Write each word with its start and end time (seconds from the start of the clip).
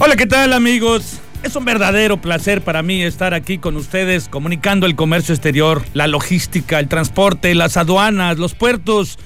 Hola, 0.00 0.14
¿qué 0.14 0.26
tal 0.26 0.52
amigos? 0.52 1.18
Es 1.42 1.56
un 1.56 1.64
verdadero 1.64 2.20
placer 2.20 2.62
para 2.62 2.84
mí 2.84 3.02
estar 3.02 3.34
aquí 3.34 3.58
con 3.58 3.76
ustedes 3.76 4.28
comunicando 4.28 4.86
el 4.86 4.94
comercio 4.94 5.34
exterior, 5.34 5.82
la 5.92 6.06
logística, 6.06 6.78
el 6.78 6.86
transporte, 6.86 7.52
las 7.56 7.76
aduanas, 7.76 8.38
los 8.38 8.54
puertos 8.54 9.18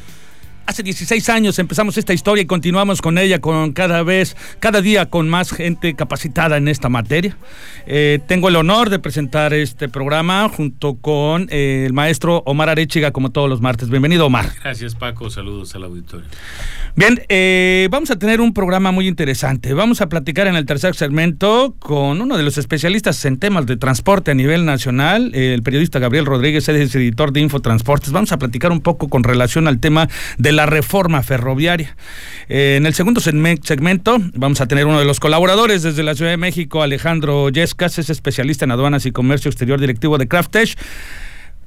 Hace 0.65 0.85
16 0.85 1.29
años 1.29 1.59
empezamos 1.59 1.99
esta 1.99 2.13
historia 2.13 2.43
y 2.43 2.47
continuamos 2.47 3.03
con 3.03 3.19
ella 3.19 3.41
con 3.41 3.73
cada 3.73 4.05
vez, 4.05 4.37
cada 4.61 4.81
día 4.81 5.07
con 5.07 5.29
más 5.29 5.51
gente 5.51 5.95
capacitada 5.95 6.57
en 6.57 6.69
esta 6.69 6.89
materia. 6.89 7.37
Eh, 7.87 8.21
tengo 8.29 8.49
el 8.49 8.55
honor 8.55 8.89
de 8.89 9.01
presentar 9.01 9.55
este 9.55 9.89
programa 9.89 10.49
junto 10.49 10.95
con 10.95 11.49
eh, 11.51 11.85
el 11.87 11.93
maestro 11.93 12.45
Omar 12.47 12.69
Arechiga 12.69 13.11
como 13.11 13.31
todos 13.31 13.49
los 13.49 13.61
martes. 13.61 13.91
Bienvenido 13.91 14.27
Omar. 14.27 14.53
Gracias 14.63 14.95
Paco, 14.95 15.31
saludos 15.31 15.75
al 15.75 15.83
auditorio. 15.83 16.29
Bien, 16.95 17.21
eh, 17.29 17.89
vamos 17.91 18.13
a 18.13 18.17
tener 18.17 18.41
un 18.41 18.55
programa 18.55 18.93
muy 18.93 19.09
interesante. 19.09 19.75
Vamos 19.75 20.01
a 20.01 20.09
platicar 20.09 20.47
en 20.47 20.55
el 20.55 20.65
tercer 20.65 20.95
segmento 20.95 21.75
con 21.81 22.21
uno 22.21 22.37
de 22.37 22.45
los 22.45 22.57
especialistas 22.57 23.25
en 23.25 23.39
temas 23.39 23.67
de 23.67 23.77
transporte 23.77 24.31
a 24.31 24.35
nivel 24.35 24.65
nacional, 24.65 25.35
el 25.35 25.63
periodista 25.63 25.99
Gabriel 25.99 26.27
Rodríguez, 26.27 26.69
es 26.69 26.95
editor 26.95 27.33
de 27.33 27.41
Infotransportes. 27.41 28.13
Vamos 28.13 28.31
a 28.31 28.39
platicar 28.39 28.71
un 28.71 28.81
poco 28.81 29.09
con 29.09 29.25
relación 29.25 29.67
al 29.67 29.81
tema 29.81 30.09
de 30.39 30.52
la 30.53 30.67
reforma 30.67 31.23
ferroviaria. 31.23 31.97
Eh, 32.49 32.77
en 32.77 32.87
el 32.87 32.95
segundo 32.95 33.21
segmento 33.21 34.19
vamos 34.35 34.61
a 34.61 34.67
tener 34.67 34.87
uno 34.87 34.99
de 34.99 35.05
los 35.05 35.21
colaboradores 35.21 35.83
desde 35.83 36.03
la 36.03 36.15
Ciudad 36.15 36.31
de 36.31 36.37
México, 36.37 36.83
Alejandro 36.83 37.49
Yescas, 37.49 37.99
es 37.99 38.11
especialista 38.11 38.65
en 38.65 38.71
aduanas 38.71 39.07
y 39.07 39.13
comercio 39.13 39.49
exterior 39.49 39.81
directivo 39.81 40.19
de 40.19 40.29
Craftesh 40.29 40.77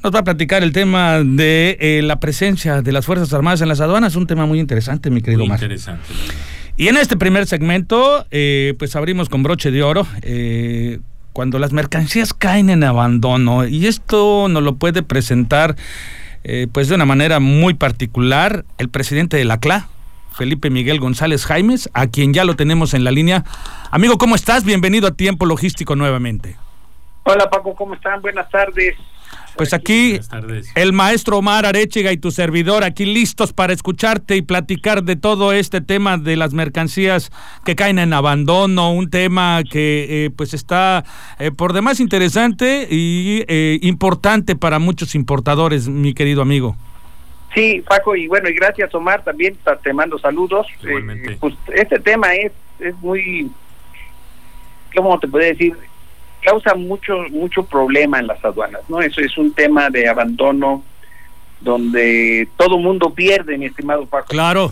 nos 0.05 0.14
va 0.14 0.19
a 0.19 0.23
platicar 0.23 0.61
el 0.61 0.72
tema 0.72 1.23
de 1.23 1.77
eh, 1.80 2.02
la 2.03 2.19
presencia 2.19 2.83
de 2.83 2.92
las 2.92 3.08
Fuerzas 3.08 3.33
Armadas 3.33 3.61
en 3.61 3.69
las 3.69 3.81
aduanas, 3.81 4.16
un 4.16 4.27
tema 4.27 4.45
muy 4.45 4.59
interesante, 4.59 5.09
mi 5.09 5.22
querido 5.22 5.45
Muy 5.45 5.53
interesante. 5.53 6.03
Y 6.77 6.89
en 6.89 6.97
este 6.97 7.17
primer 7.17 7.47
segmento, 7.47 8.27
eh, 8.30 8.75
pues 8.77 8.95
abrimos 8.95 9.30
con 9.30 9.42
broche 9.42 9.72
de 9.72 9.81
oro. 9.81 10.05
Eh, 10.22 10.99
cuando 11.33 11.58
las 11.58 11.73
mercancías 11.73 12.36
caen 12.36 12.70
en 12.70 12.83
abandono, 12.83 13.67
y 13.67 13.88
esto 13.88 14.47
nos 14.47 14.61
lo 14.61 14.75
puede 14.75 15.02
presentar 15.02 15.75
pues 16.71 16.89
de 16.89 16.95
una 16.95 17.05
manera 17.05 17.39
muy 17.39 17.73
particular 17.73 18.65
el 18.77 18.89
presidente 18.89 19.38
de 19.38 19.45
la 19.45 19.59
CLA, 19.59 19.88
Felipe 20.35 20.69
Miguel 20.69 20.99
González 20.99 21.45
Jaimes, 21.45 21.89
a 21.93 22.07
quien 22.07 22.33
ya 22.33 22.43
lo 22.43 22.55
tenemos 22.55 22.93
en 22.93 23.03
la 23.03 23.11
línea. 23.11 23.45
Amigo, 23.89 24.17
¿cómo 24.17 24.35
estás? 24.35 24.63
Bienvenido 24.65 25.07
a 25.07 25.11
Tiempo 25.11 25.45
Logístico 25.45 25.95
nuevamente. 25.95 26.57
Hola 27.27 27.49
Paco, 27.49 27.73
¿cómo 27.73 27.95
están? 27.95 28.21
Buenas 28.21 28.47
tardes. 28.51 28.95
Pues 29.57 29.73
aquí 29.73 30.19
el 30.75 30.93
maestro 30.93 31.39
Omar 31.39 31.65
Arechiga 31.65 32.11
y 32.11 32.17
tu 32.17 32.29
servidor 32.29 32.83
aquí 32.83 33.05
listos 33.05 33.51
para 33.51 33.73
escucharte 33.73 34.35
y 34.35 34.43
platicar 34.43 35.01
de 35.03 35.15
todo 35.15 35.51
este 35.51 35.81
tema 35.81 36.19
de 36.19 36.35
las 36.35 36.53
mercancías 36.53 37.31
que 37.63 37.75
caen 37.75 37.97
en 37.97 38.13
abandono, 38.13 38.91
un 38.91 39.09
tema 39.09 39.63
que 39.63 40.25
eh, 40.25 40.29
pues 40.29 40.53
está 40.53 41.03
eh, 41.39 41.49
por 41.49 41.73
demás 41.73 41.99
interesante 41.99 42.87
y 42.91 43.43
eh, 43.47 43.79
importante 43.81 44.55
para 44.55 44.77
muchos 44.77 45.15
importadores, 45.15 45.87
mi 45.87 46.14
querido 46.14 46.43
amigo. 46.43 46.75
Sí, 47.55 47.83
Paco, 47.87 48.15
y 48.15 48.27
bueno, 48.27 48.49
y 48.49 48.53
gracias 48.53 48.93
Omar, 48.93 49.23
también 49.23 49.58
te 49.81 49.93
mando 49.93 50.19
saludos. 50.19 50.67
pues 51.39 51.55
este 51.73 51.99
tema 51.99 52.35
es, 52.35 52.52
es 52.80 52.93
muy, 52.97 53.49
¿cómo 54.93 55.17
te 55.17 55.27
puedo 55.27 55.43
decir? 55.43 55.75
Causa 56.45 56.76
mucho 56.76 57.17
mucho 57.32 57.64
problema 57.64 58.20
en 58.20 58.28
las 58.28 58.44
aduanas, 58.45 58.82
¿no? 58.88 59.02
Eso 59.02 59.22
es 59.22 59.38
un 59.38 59.54
tema 59.54 59.89
de 59.89 60.08
abandono 60.08 60.83
donde 61.61 62.48
todo 62.58 62.78
mundo 62.78 63.14
pierde, 63.14 63.58
mi 63.58 63.66
estimado 63.66 64.06
Paco. 64.06 64.28
Claro. 64.28 64.72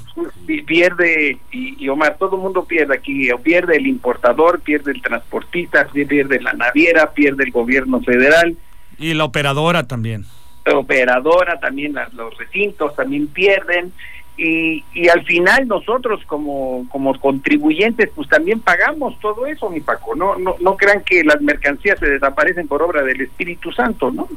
Pierde, 0.66 1.40
y, 1.52 1.88
Omar, 1.90 2.18
todo 2.20 2.38
mundo 2.38 2.66
pierde 2.66 2.96
aquí, 2.96 3.30
pierde 3.42 3.78
el 3.78 3.88
importador, 3.88 4.62
pierde 4.62 4.92
el 4.92 5.02
transportista, 5.02 5.88
pierde 5.88 6.40
la 6.40 6.54
naviera, 6.54 7.12
pierde 7.12 7.46
el 7.46 7.52
gobierno 7.52 8.00
federal. 8.02 8.56
Y 9.00 9.16
la 9.16 9.26
operadora 9.26 9.88
también. 9.88 10.26
La 10.66 10.78
operadora 10.78 11.60
también, 11.60 11.96
los 12.14 12.38
recintos 12.38 12.96
también 12.96 13.28
pierden, 13.28 13.92
y, 14.36 14.84
y 14.94 15.10
al 15.10 15.24
final 15.26 15.68
nosotros 15.68 16.22
como, 16.26 16.88
como 16.90 17.20
contribuyentes 17.20 18.10
pues 18.16 18.28
también 18.28 18.60
pagamos 18.60 19.20
todo 19.20 19.46
eso, 19.46 19.70
mi 19.70 19.80
Paco. 19.80 20.16
No, 20.16 20.38
no, 20.38 20.56
no 20.60 20.76
crean 20.76 21.04
que 21.04 21.24
las 21.24 21.42
mercancías 21.42 22.00
se 22.00 22.10
desaparecen 22.10 22.68
por 22.68 22.82
obra 22.82 23.04
del 23.04 23.22
Espíritu 23.22 23.72
Santo, 23.72 24.12
¿no? 24.12 24.28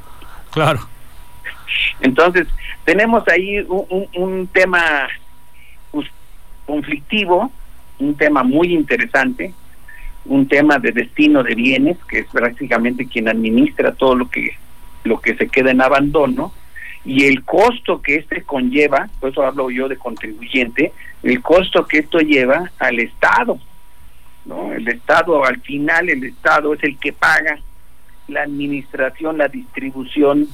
Claro. 0.50 0.80
Entonces, 2.00 2.46
tenemos 2.84 3.26
ahí 3.28 3.58
un, 3.68 4.06
un, 4.14 4.46
tema 4.48 5.08
pues, 5.90 6.06
conflictivo, 6.66 7.50
un 7.98 8.14
tema 8.16 8.42
muy 8.42 8.74
interesante, 8.74 9.54
un 10.26 10.46
tema 10.46 10.78
de 10.78 10.92
destino 10.92 11.42
de 11.42 11.54
bienes, 11.54 11.96
que 12.08 12.20
es 12.20 12.26
prácticamente 12.26 13.06
quien 13.06 13.28
administra 13.28 13.94
todo 13.94 14.14
lo 14.14 14.28
que, 14.28 14.56
lo 15.04 15.20
que 15.20 15.36
se 15.36 15.48
queda 15.48 15.70
en 15.70 15.80
abandono 15.80 16.52
y 17.06 17.24
el 17.24 17.44
costo 17.44 18.02
que 18.02 18.16
este 18.16 18.42
conlleva, 18.42 19.08
por 19.20 19.30
eso 19.30 19.44
hablo 19.44 19.70
yo 19.70 19.88
de 19.88 19.96
contribuyente, 19.96 20.92
el 21.22 21.40
costo 21.40 21.86
que 21.86 21.98
esto 21.98 22.18
lleva 22.18 22.72
al 22.80 22.98
Estado. 22.98 23.58
¿no? 24.44 24.72
El 24.72 24.88
Estado, 24.88 25.44
al 25.44 25.60
final, 25.60 26.08
el 26.08 26.24
Estado 26.24 26.74
es 26.74 26.82
el 26.82 26.98
que 26.98 27.12
paga 27.12 27.60
la 28.26 28.42
administración, 28.42 29.38
la 29.38 29.46
distribución, 29.46 30.48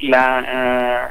la, 0.00 0.38
ah, 0.48 1.10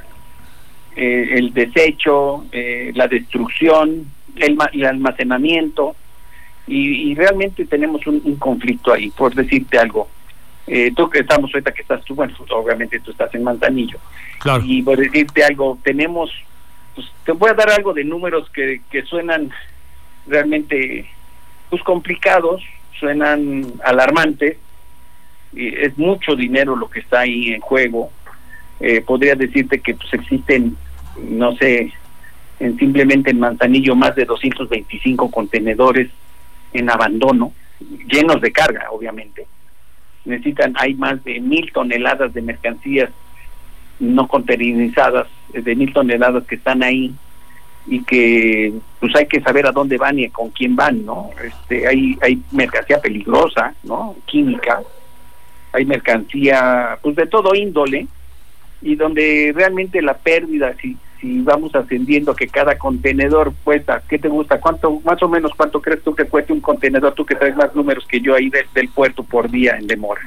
eh, 0.97 1.29
el 1.38 1.53
desecho, 1.53 2.45
eh, 2.51 2.91
la 2.93 3.07
destrucción, 3.07 4.07
el, 4.35 4.57
el 4.73 4.85
almacenamiento, 4.85 5.95
y, 6.67 7.16
realmente 7.16 7.66
tenemos 7.66 8.05
un, 8.07 8.22
un 8.23 8.35
conflicto 8.35 8.93
ahí, 8.93 9.09
por 9.09 9.33
decirte 9.33 9.78
algo 9.78 10.09
eh, 10.67 10.91
tú 10.95 11.09
que 11.09 11.19
estamos 11.19 11.51
ahorita 11.53 11.73
que 11.73 11.81
estás 11.81 12.03
tú, 12.05 12.16
bueno, 12.16 12.33
pues, 12.38 12.49
obviamente 12.51 12.99
tú 12.99 13.11
estás 13.11 13.33
en 13.33 13.44
Manzanillo. 13.44 13.99
Y 14.63 14.81
por 14.81 14.97
decirte 14.97 15.44
algo, 15.44 15.77
tenemos, 15.83 16.31
pues 16.95 17.11
te 17.25 17.31
voy 17.31 17.49
a 17.49 17.53
dar 17.53 17.69
algo 17.72 17.94
de 17.94 18.03
números 18.03 18.49
que, 18.51 18.81
que 18.89 19.03
suenan 19.03 19.51
realmente 20.27 21.09
pues 21.69 21.81
complicados, 21.83 22.61
suenan 22.99 23.73
alarmantes, 23.83 24.57
y 25.53 25.67
es 25.67 25.97
mucho 25.97 26.35
dinero 26.35 26.75
lo 26.75 26.89
que 26.89 26.99
está 26.99 27.22
ahí 27.22 27.53
en 27.53 27.61
juego. 27.61 28.11
Eh, 28.79 29.01
podría 29.01 29.35
decirte 29.35 29.79
que 29.79 29.93
pues 29.93 30.13
existen, 30.13 30.75
no 31.17 31.55
sé, 31.55 31.91
en 32.59 32.78
simplemente 32.78 33.31
en 33.31 33.39
Manzanillo 33.39 33.95
más 33.95 34.16
de 34.16 34.25
225 34.25 35.29
contenedores 35.29 36.09
en 36.73 36.89
abandono, 36.89 37.53
llenos 38.07 38.41
de 38.41 38.51
carga, 38.51 38.88
obviamente 38.91 39.45
necesitan, 40.25 40.73
hay 40.77 40.93
más 40.93 41.23
de 41.23 41.39
mil 41.39 41.71
toneladas 41.71 42.33
de 42.33 42.41
mercancías 42.41 43.09
no 43.99 44.27
containerizadas, 44.27 45.27
de 45.53 45.75
mil 45.75 45.93
toneladas 45.93 46.43
que 46.45 46.55
están 46.55 46.81
ahí 46.83 47.13
y 47.87 48.03
que 48.03 48.73
pues 48.99 49.15
hay 49.15 49.27
que 49.27 49.41
saber 49.41 49.65
a 49.65 49.71
dónde 49.71 49.97
van 49.97 50.19
y 50.19 50.29
con 50.29 50.49
quién 50.49 50.75
van, 50.75 51.05
¿no? 51.05 51.29
Este, 51.43 51.87
hay, 51.87 52.17
hay 52.22 52.41
mercancía 52.51 52.99
peligrosa, 52.99 53.73
¿no? 53.84 54.16
Química, 54.25 54.81
hay 55.72 55.85
mercancía 55.85 56.97
pues 57.01 57.16
de 57.16 57.28
todo 57.28 57.55
índole 57.55 58.07
y 58.81 58.96
donde 58.96 59.51
realmente 59.55 60.01
la 60.01 60.16
pérdida, 60.16 60.73
si 60.81 60.97
si 61.22 61.41
vamos 61.41 61.73
ascendiendo 61.76 62.35
que 62.35 62.47
cada 62.47 62.78
contenedor 62.78 63.53
cuesta, 63.64 64.02
¿qué 64.09 64.18
te 64.18 64.28
gusta? 64.28 64.59
¿Cuánto, 64.59 65.00
más 65.06 65.22
o 65.22 65.29
menos, 65.29 65.52
cuánto 65.56 65.79
crees 65.79 66.03
tú 66.03 66.16
que 66.16 66.26
cueste 66.26 66.52
un 66.52 66.59
contenedor? 66.59 67.14
Tú 67.14 67.26
que 67.26 67.35
traes 67.35 67.56
más 67.56 67.73
números 67.76 68.06
que 68.08 68.20
yo 68.20 68.35
ahí 68.35 68.50
del 68.50 68.90
puerto 68.90 69.23
por 69.23 69.50
día 69.50 69.78
en 69.78 69.85
demora. 69.85 70.22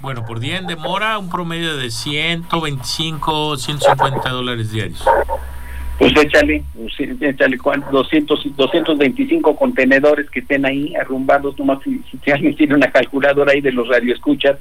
Bueno, 0.00 0.24
por 0.26 0.38
día 0.38 0.58
en 0.58 0.66
demora, 0.66 1.16
un 1.18 1.30
promedio 1.30 1.78
de 1.78 1.90
125, 1.90 3.56
150 3.56 4.28
dólares 4.28 4.70
diarios. 4.70 5.02
Pues 5.98 6.12
échale, 6.16 6.62
échale 7.20 7.58
200, 7.90 8.56
225 8.56 9.56
contenedores 9.56 10.28
que 10.28 10.40
estén 10.40 10.66
ahí 10.66 10.94
arrumbados, 10.96 11.58
nomás 11.58 11.78
si, 11.82 12.02
si 12.22 12.30
alguien 12.30 12.54
tiene 12.54 12.74
una 12.74 12.90
calculadora 12.90 13.52
ahí 13.52 13.62
de 13.62 13.72
los 13.72 13.88
radioescuchas, 13.88 14.58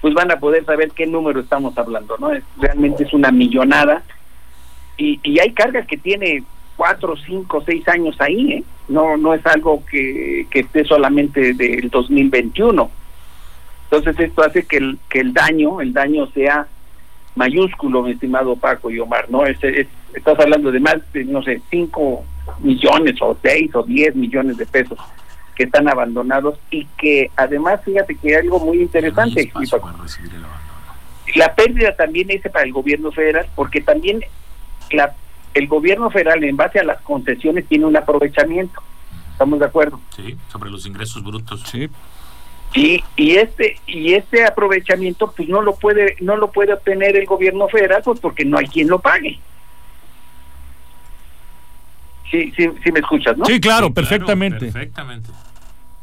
pues 0.00 0.12
van 0.14 0.30
a 0.32 0.40
poder 0.40 0.64
saber 0.64 0.90
qué 0.90 1.06
número 1.06 1.40
estamos 1.40 1.76
hablando, 1.78 2.16
¿no? 2.18 2.32
Es, 2.32 2.42
realmente 2.58 3.04
es 3.04 3.12
una 3.12 3.30
millonada 3.30 4.02
y, 5.00 5.20
y 5.22 5.38
hay 5.40 5.52
cargas 5.52 5.86
que 5.86 5.96
tiene 5.96 6.44
cuatro, 6.76 7.16
cinco, 7.16 7.62
seis 7.64 7.86
años 7.88 8.16
ahí, 8.20 8.52
¿eh? 8.52 8.64
no 8.88 9.16
no 9.16 9.34
es 9.34 9.44
algo 9.46 9.82
que, 9.86 10.46
que 10.50 10.60
esté 10.60 10.84
solamente 10.84 11.54
del 11.54 11.88
2021. 11.90 12.90
Entonces 13.84 14.20
esto 14.20 14.42
hace 14.42 14.64
que 14.66 14.76
el, 14.76 14.98
que 15.08 15.20
el 15.20 15.32
daño, 15.32 15.80
el 15.80 15.92
daño 15.92 16.26
sea 16.28 16.66
mayúsculo, 17.34 18.02
mi 18.02 18.12
estimado 18.12 18.56
Paco 18.56 18.90
y 18.90 19.00
Omar, 19.00 19.30
¿no? 19.30 19.46
Es, 19.46 19.58
estás 20.14 20.38
hablando 20.38 20.70
de 20.70 20.80
más 20.80 20.96
de, 21.12 21.24
no 21.24 21.42
sé, 21.42 21.60
5 21.70 22.24
millones 22.60 23.16
o 23.20 23.36
6 23.40 23.74
o 23.74 23.82
10 23.82 24.16
millones 24.16 24.56
de 24.58 24.66
pesos 24.66 24.98
que 25.54 25.64
están 25.64 25.88
abandonados 25.88 26.58
y 26.70 26.86
que 26.96 27.30
además, 27.36 27.80
fíjate 27.84 28.14
que 28.16 28.28
hay 28.28 28.34
algo 28.42 28.60
muy 28.60 28.80
interesante. 28.82 29.50
La 31.34 31.54
pérdida 31.54 31.94
también 31.94 32.30
es 32.30 32.42
para 32.50 32.64
el 32.64 32.72
gobierno 32.72 33.12
federal, 33.12 33.46
porque 33.54 33.80
también 33.80 34.24
la, 34.90 35.14
el 35.54 35.66
gobierno 35.66 36.10
federal, 36.10 36.42
en 36.44 36.56
base 36.56 36.78
a 36.78 36.84
las 36.84 37.00
concesiones, 37.02 37.66
tiene 37.66 37.86
un 37.86 37.96
aprovechamiento. 37.96 38.82
¿Estamos 39.32 39.58
de 39.58 39.66
acuerdo? 39.66 40.00
Sí, 40.14 40.36
sobre 40.52 40.70
los 40.70 40.86
ingresos 40.86 41.24
brutos. 41.24 41.62
Sí. 41.66 41.88
Y, 42.74 43.02
y 43.16 43.36
este 43.36 43.80
y 43.86 44.14
este 44.14 44.44
aprovechamiento 44.44 45.32
pues 45.34 45.48
no 45.48 45.60
lo 45.60 45.74
puede 45.74 46.14
no 46.20 46.36
lo 46.36 46.52
puede 46.52 46.72
obtener 46.72 47.16
el 47.16 47.26
gobierno 47.26 47.66
federal 47.66 48.00
pues 48.04 48.20
porque 48.20 48.44
no 48.44 48.58
hay 48.58 48.66
quien 48.68 48.86
lo 48.86 49.00
pague 49.00 49.40
sí 52.30 52.52
sí 52.56 52.70
sí 52.84 52.92
me 52.92 53.00
escuchas 53.00 53.36
no 53.36 53.44
sí 53.44 53.58
claro 53.58 53.92
perfectamente 53.92 54.66
perfectamente 54.66 55.30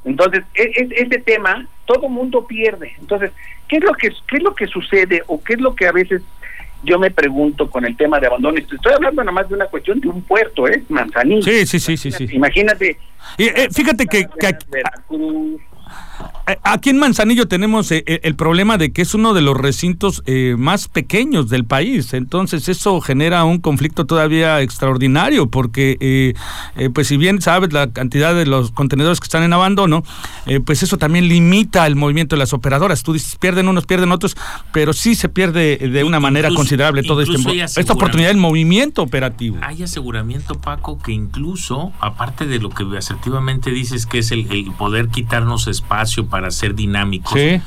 entonces 0.04 0.44
e, 0.56 0.64
e, 0.64 0.90
ese 1.04 1.20
tema 1.20 1.66
todo 1.86 2.10
mundo 2.10 2.46
pierde 2.46 2.94
entonces 3.00 3.32
qué 3.70 3.78
es 3.78 3.84
lo 3.86 3.94
que 3.94 4.10
qué 4.28 4.36
es 4.36 4.44
lo 4.44 4.54
que 4.54 4.68
sucede 4.68 5.24
o 5.28 5.42
qué 5.42 5.54
es 5.54 5.62
lo 5.62 5.74
que 5.74 5.88
a 5.88 5.94
veces 5.94 6.22
yo 6.88 6.98
me 6.98 7.12
pregunto 7.12 7.70
con 7.70 7.86
el 7.86 7.96
tema 7.98 8.20
de 8.20 8.28
abandono 8.28 8.58
estoy 8.58 8.94
hablando 8.94 9.22
nada 9.24 9.34
más 9.34 9.50
de 9.50 9.56
una 9.56 9.66
cuestión 9.66 10.00
de 10.00 10.08
un 10.08 10.22
puerto 10.22 10.68
eh 10.68 10.84
Manzanillo. 10.90 11.44
Sí 11.44 11.66
sí 11.66 11.80
sí 11.80 11.98
sí 11.98 12.12
sí. 12.12 12.28
Imagínate. 12.32 12.98
Eh, 13.38 13.68
fíjate 13.72 14.06
que, 14.08 14.26
que 14.40 14.58
Veracruz, 14.70 15.62
Aquí 16.64 16.90
en 16.90 16.98
Manzanillo 16.98 17.48
tenemos 17.48 17.92
eh, 17.92 18.04
el 18.06 18.36
problema 18.36 18.78
de 18.78 18.94
que 18.94 19.02
es 19.02 19.14
uno 19.14 19.34
de 19.34 19.42
los 19.42 19.58
recintos 19.58 20.24
eh, 20.26 20.56
más 20.58 20.88
pequeños 20.88 21.50
del 21.50 21.66
país, 21.66 22.14
entonces 22.14 22.70
eso 22.70 23.02
genera 23.02 23.44
un 23.44 23.60
conflicto 23.60 24.06
todavía 24.06 24.62
extraordinario, 24.62 25.50
porque 25.50 26.34
pues 26.94 27.08
si 27.08 27.18
bien 27.18 27.42
sabes 27.42 27.74
la 27.74 27.92
cantidad 27.92 28.34
de 28.34 28.46
los 28.46 28.72
contenedores 28.72 29.20
que 29.20 29.26
están 29.26 29.44
en 29.44 29.54
abandono, 29.54 30.04
pues 30.66 30.84
eso 30.84 30.98
también 30.98 31.28
limita 31.28 31.86
el 31.86 31.96
movimiento 31.96 32.36
de 32.36 32.40
las 32.40 32.54
operadoras. 32.54 33.04
Tú 33.04 33.14
dices, 33.14 33.36
pierden 33.36 33.68
unos, 33.68 33.86
pierden 33.86 34.12
otros, 34.12 34.38
pero 34.72 34.94
sí 34.94 35.16
se 35.16 35.30
pierde 35.30 35.78
de 35.78 36.04
una 36.04 36.20
manera 36.20 36.50
considerable 36.56 37.04
todo 37.04 37.22
este, 37.22 37.62
esta 37.62 37.94
oportunidad 37.94 38.30
del 38.30 38.38
movimiento 38.38 39.02
operativo. 39.02 39.58
Hay 39.62 39.84
aseguramiento, 39.84 40.56
Paco, 40.60 40.98
que 41.00 41.12
incluso, 41.12 41.92
aparte 42.00 42.46
de 42.46 42.60
lo 42.60 42.70
que 42.70 42.86
asertivamente 42.98 43.72
dices 43.72 44.06
que 44.06 44.20
es 44.20 44.32
el, 44.32 44.50
el 44.52 44.72
poder 44.72 45.10
quitarnos 45.10 45.68
espacio 45.68 46.07
para 46.16 46.38
para 46.38 46.52
ser 46.52 46.76
dinámicos. 46.76 47.36
Eh, 47.36 47.62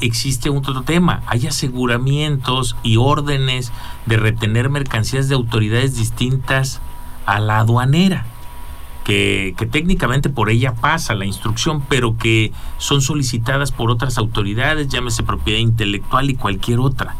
existe 0.00 0.48
un 0.48 0.58
otro 0.58 0.82
tema, 0.82 1.22
hay 1.26 1.46
aseguramientos 1.46 2.76
y 2.82 2.96
órdenes 2.96 3.72
de 4.06 4.16
retener 4.16 4.70
mercancías 4.70 5.28
de 5.28 5.34
autoridades 5.34 5.96
distintas 5.96 6.80
a 7.26 7.40
la 7.40 7.58
aduanera. 7.58 8.26
Que, 9.04 9.54
que, 9.58 9.66
técnicamente 9.66 10.28
por 10.28 10.50
ella 10.50 10.74
pasa 10.74 11.14
la 11.14 11.24
instrucción, 11.24 11.82
pero 11.88 12.16
que 12.16 12.52
son 12.78 13.02
solicitadas 13.02 13.72
por 13.72 13.90
otras 13.90 14.18
autoridades, 14.18 14.88
llámese 14.88 15.24
propiedad 15.24 15.58
intelectual 15.58 16.30
y 16.30 16.34
cualquier 16.36 16.78
otra. 16.78 17.16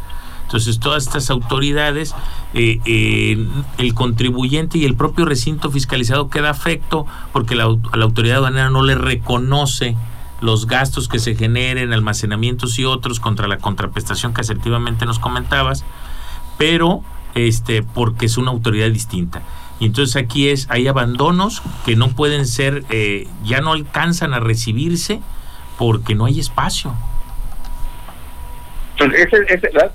Entonces, 0.51 0.79
todas 0.79 1.05
estas 1.05 1.29
autoridades, 1.29 2.13
eh, 2.53 2.79
eh, 2.85 3.47
el 3.77 3.93
contribuyente 3.93 4.77
y 4.77 4.85
el 4.85 4.95
propio 4.95 5.25
recinto 5.25 5.71
fiscalizado 5.71 6.29
queda 6.29 6.49
afecto 6.49 7.05
porque 7.31 7.55
la, 7.55 7.65
la 7.93 8.03
autoridad 8.03 8.37
aduanera 8.37 8.69
no 8.69 8.83
le 8.83 8.95
reconoce 8.95 9.95
los 10.41 10.67
gastos 10.67 11.07
que 11.07 11.19
se 11.19 11.35
generen, 11.35 11.93
almacenamientos 11.93 12.77
y 12.79 12.85
otros 12.85 13.19
contra 13.19 13.47
la 13.47 13.57
contraprestación 13.57 14.33
que 14.33 14.41
asertivamente 14.41 15.05
nos 15.05 15.19
comentabas, 15.19 15.85
pero 16.57 17.03
este 17.35 17.83
porque 17.83 18.25
es 18.25 18.37
una 18.37 18.51
autoridad 18.51 18.89
distinta. 18.89 19.41
Y 19.79 19.85
entonces 19.85 20.15
aquí 20.15 20.49
es, 20.49 20.67
hay 20.69 20.87
abandonos 20.87 21.63
que 21.85 21.95
no 21.95 22.09
pueden 22.09 22.45
ser, 22.45 22.83
eh, 22.89 23.27
ya 23.43 23.61
no 23.61 23.71
alcanzan 23.71 24.33
a 24.33 24.39
recibirse 24.39 25.21
porque 25.77 26.13
no 26.13 26.25
hay 26.25 26.39
espacio. 26.39 26.93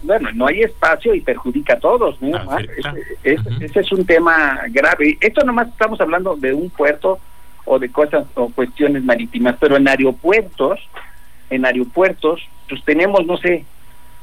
bueno, 0.02 0.30
no 0.34 0.48
hay 0.48 0.62
espacio 0.62 1.14
y 1.14 1.20
perjudica 1.20 1.74
a 1.74 1.78
todos. 1.78 2.16
ese, 3.22 3.80
es 3.80 3.92
un 3.92 4.04
tema 4.04 4.58
grave. 4.70 5.18
Esto 5.20 5.44
nomás 5.44 5.68
estamos 5.68 6.00
hablando 6.00 6.34
de 6.34 6.52
un 6.52 6.68
puerto 6.70 7.20
o 7.66 7.78
de 7.78 7.90
cosas 7.90 8.26
o 8.34 8.48
cuestiones 8.48 9.04
marítimas, 9.04 9.56
pero 9.60 9.76
en 9.76 9.86
aeropuertos, 9.86 10.80
en 11.50 11.66
aeropuertos, 11.66 12.40
pues 12.68 12.82
tenemos, 12.84 13.26
no 13.26 13.36
sé, 13.36 13.64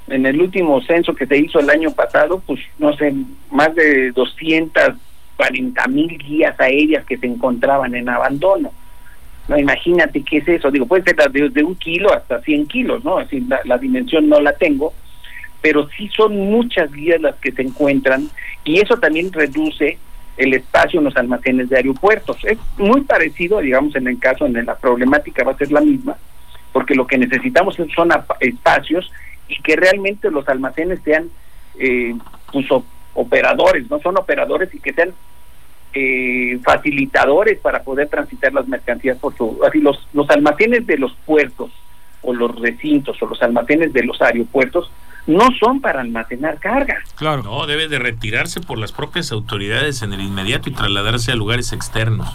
en 0.08 0.26
el 0.26 0.42
último 0.42 0.82
censo 0.82 1.14
que 1.14 1.28
se 1.28 1.38
hizo 1.38 1.60
el 1.60 1.70
año 1.70 1.92
pasado, 1.92 2.42
pues 2.46 2.60
no 2.80 2.96
sé, 2.98 3.14
más 3.52 3.76
de 3.76 4.12
240 4.12 5.88
mil 5.88 6.18
guías 6.18 6.60
aéreas 6.60 7.06
que 7.06 7.18
se 7.18 7.28
encontraban 7.28 7.94
en 7.96 8.10
abandono. 8.10 8.72
No, 9.48 9.58
imagínate 9.58 10.24
qué 10.24 10.38
es 10.38 10.48
eso. 10.48 10.72
Digo, 10.72 10.86
puede 10.86 11.04
ser 11.04 11.16
de, 11.32 11.64
un 11.64 11.76
kilo 11.76 12.14
hasta 12.14 12.42
100 12.42 12.68
kilos, 12.68 13.04
¿no? 13.04 13.18
Así, 13.18 13.46
la 13.66 13.78
dimensión 13.78 14.30
no 14.30 14.40
la 14.40 14.54
tengo, 14.54 14.94
pero 15.64 15.88
sí 15.90 16.10
son 16.16 16.38
muchas 16.38 16.92
guías 16.92 17.22
las 17.22 17.36
que 17.36 17.54
se 17.54 17.62
encuentran 17.62 18.30
y 18.66 18.80
eso 18.80 18.98
también 18.98 19.32
reduce 19.32 19.98
el 20.38 20.54
espacio 20.54 21.00
en 21.00 21.06
los 21.06 21.16
almacenes 21.16 21.70
de 21.70 21.78
aeropuertos. 21.78 22.38
Es 22.44 22.58
muy 22.78 23.02
parecido, 23.02 23.60
digamos, 23.60 23.96
en 23.96 24.08
el 24.08 24.20
caso, 24.20 24.46
en 24.46 24.66
la 24.66 24.76
problemática 24.76 25.44
va 25.44 25.52
a 25.52 25.58
ser 25.58 25.72
la 25.72 25.82
misma, 25.82 26.18
porque 26.72 26.96
lo 26.96 27.06
que 27.08 27.18
necesitamos 27.18 27.78
son 27.96 28.10
espacios 28.40 29.12
y 29.48 29.62
que 29.62 29.76
realmente 29.76 30.32
los 30.32 30.48
almacenes 30.48 31.00
sean 31.04 31.30
eh, 31.80 32.16
pues, 32.52 32.66
operadores, 33.14 33.90
no 33.90 34.00
son 34.00 34.18
operadores 34.18 34.74
y 34.74 34.80
que 34.80 34.94
sean 34.94 35.14
eh, 35.94 36.60
facilitadores 36.64 37.60
para 37.60 37.84
poder 37.84 38.08
transitar 38.08 38.54
las 38.54 38.68
mercancías 38.68 39.18
por 39.18 39.36
su, 39.36 39.60
así 39.68 39.80
los, 39.80 40.08
los 40.14 40.30
almacenes 40.32 40.88
de 40.88 40.98
los 40.98 41.14
puertos 41.26 41.72
o 42.24 42.34
los 42.34 42.60
recintos 42.60 43.22
o 43.22 43.28
los 43.28 43.42
almacenes 43.44 43.94
de 43.94 44.04
los 44.04 44.20
aeropuertos 44.22 44.90
no 45.26 45.50
son 45.60 45.80
para 45.80 46.02
almacenar 46.02 46.60
carga. 46.60 46.98
Claro. 47.16 47.44
No, 47.44 47.66
debe 47.66 47.88
de 47.88 48.00
retirarse 48.00 48.60
por 48.60 48.78
las 48.78 48.92
propias 48.92 49.32
autoridades 49.32 50.02
en 50.02 50.14
el 50.14 50.22
inmediato 50.22 50.70
y 50.70 50.74
trasladarse 50.74 51.32
a 51.32 51.36
lugares 51.36 51.72
externos. 51.72 52.28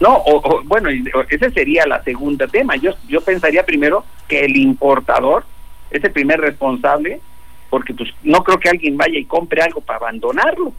No, 0.00 0.16
o, 0.26 0.62
bueno, 0.64 0.90
ese 1.30 1.50
sería 1.50 1.86
la 1.86 2.02
segunda 2.02 2.48
tema. 2.48 2.76
Yo, 2.76 2.94
yo 3.06 3.20
pensaría 3.20 3.64
primero 3.64 4.04
que 4.26 4.44
el 4.44 4.56
importador 4.56 5.44
es 5.90 6.02
el 6.02 6.10
primer 6.10 6.40
responsable, 6.40 7.20
porque 7.70 7.94
pues 7.94 8.10
no 8.24 8.42
creo 8.42 8.58
que 8.58 8.68
alguien 8.68 8.96
vaya 8.96 9.18
y 9.18 9.24
compre 9.24 9.62
algo 9.62 9.80
para 9.80 9.98
abandonarlo. 9.98 10.72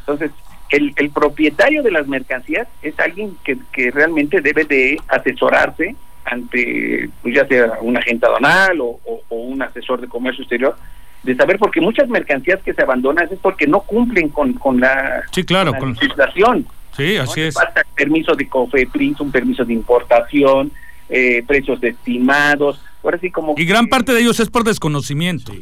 Entonces, 0.00 0.30
el, 0.70 0.92
el 0.96 1.10
propietario 1.10 1.82
de 1.82 1.90
las 1.90 2.06
mercancías 2.06 2.68
es 2.82 2.98
alguien 3.00 3.36
que, 3.44 3.58
que 3.72 3.90
realmente 3.90 4.40
debe 4.40 4.64
de 4.64 5.00
asesorarse 5.08 5.96
ante 6.24 7.08
pues 7.22 7.34
ya 7.34 7.46
sea 7.46 7.78
un 7.80 7.96
agente 7.96 8.26
aduanal 8.26 8.80
o, 8.80 9.00
un 9.30 9.62
asesor 9.62 10.00
de 10.00 10.08
comercio 10.08 10.42
exterior 10.42 10.76
de 11.22 11.36
saber 11.36 11.58
porque 11.58 11.80
muchas 11.80 12.08
mercancías 12.08 12.60
que 12.62 12.74
se 12.74 12.82
abandonan 12.82 13.28
es 13.30 13.38
porque 13.40 13.66
no 13.66 13.80
cumplen 13.80 14.28
con, 14.28 14.54
con 14.54 14.80
la, 14.80 15.22
sí, 15.30 15.44
claro, 15.44 15.72
con 15.74 15.92
legislación. 15.92 16.66
Sí, 16.96 17.16
así 17.16 17.42
es. 17.42 17.54
Falta 17.54 17.82
permiso 17.94 18.34
de 18.34 18.48
COFEPRIS, 18.48 19.20
un 19.20 19.30
permiso 19.30 19.64
de 19.64 19.72
importación, 19.72 20.72
eh, 21.08 21.42
precios 21.46 21.82
estimados. 21.82 22.82
Ahora 23.02 23.18
sí 23.18 23.30
como 23.30 23.54
y 23.56 23.64
gran 23.64 23.86
parte 23.86 24.12
de 24.12 24.20
ellos 24.20 24.40
es 24.40 24.50
por 24.50 24.64
desconocimiento. 24.64 25.52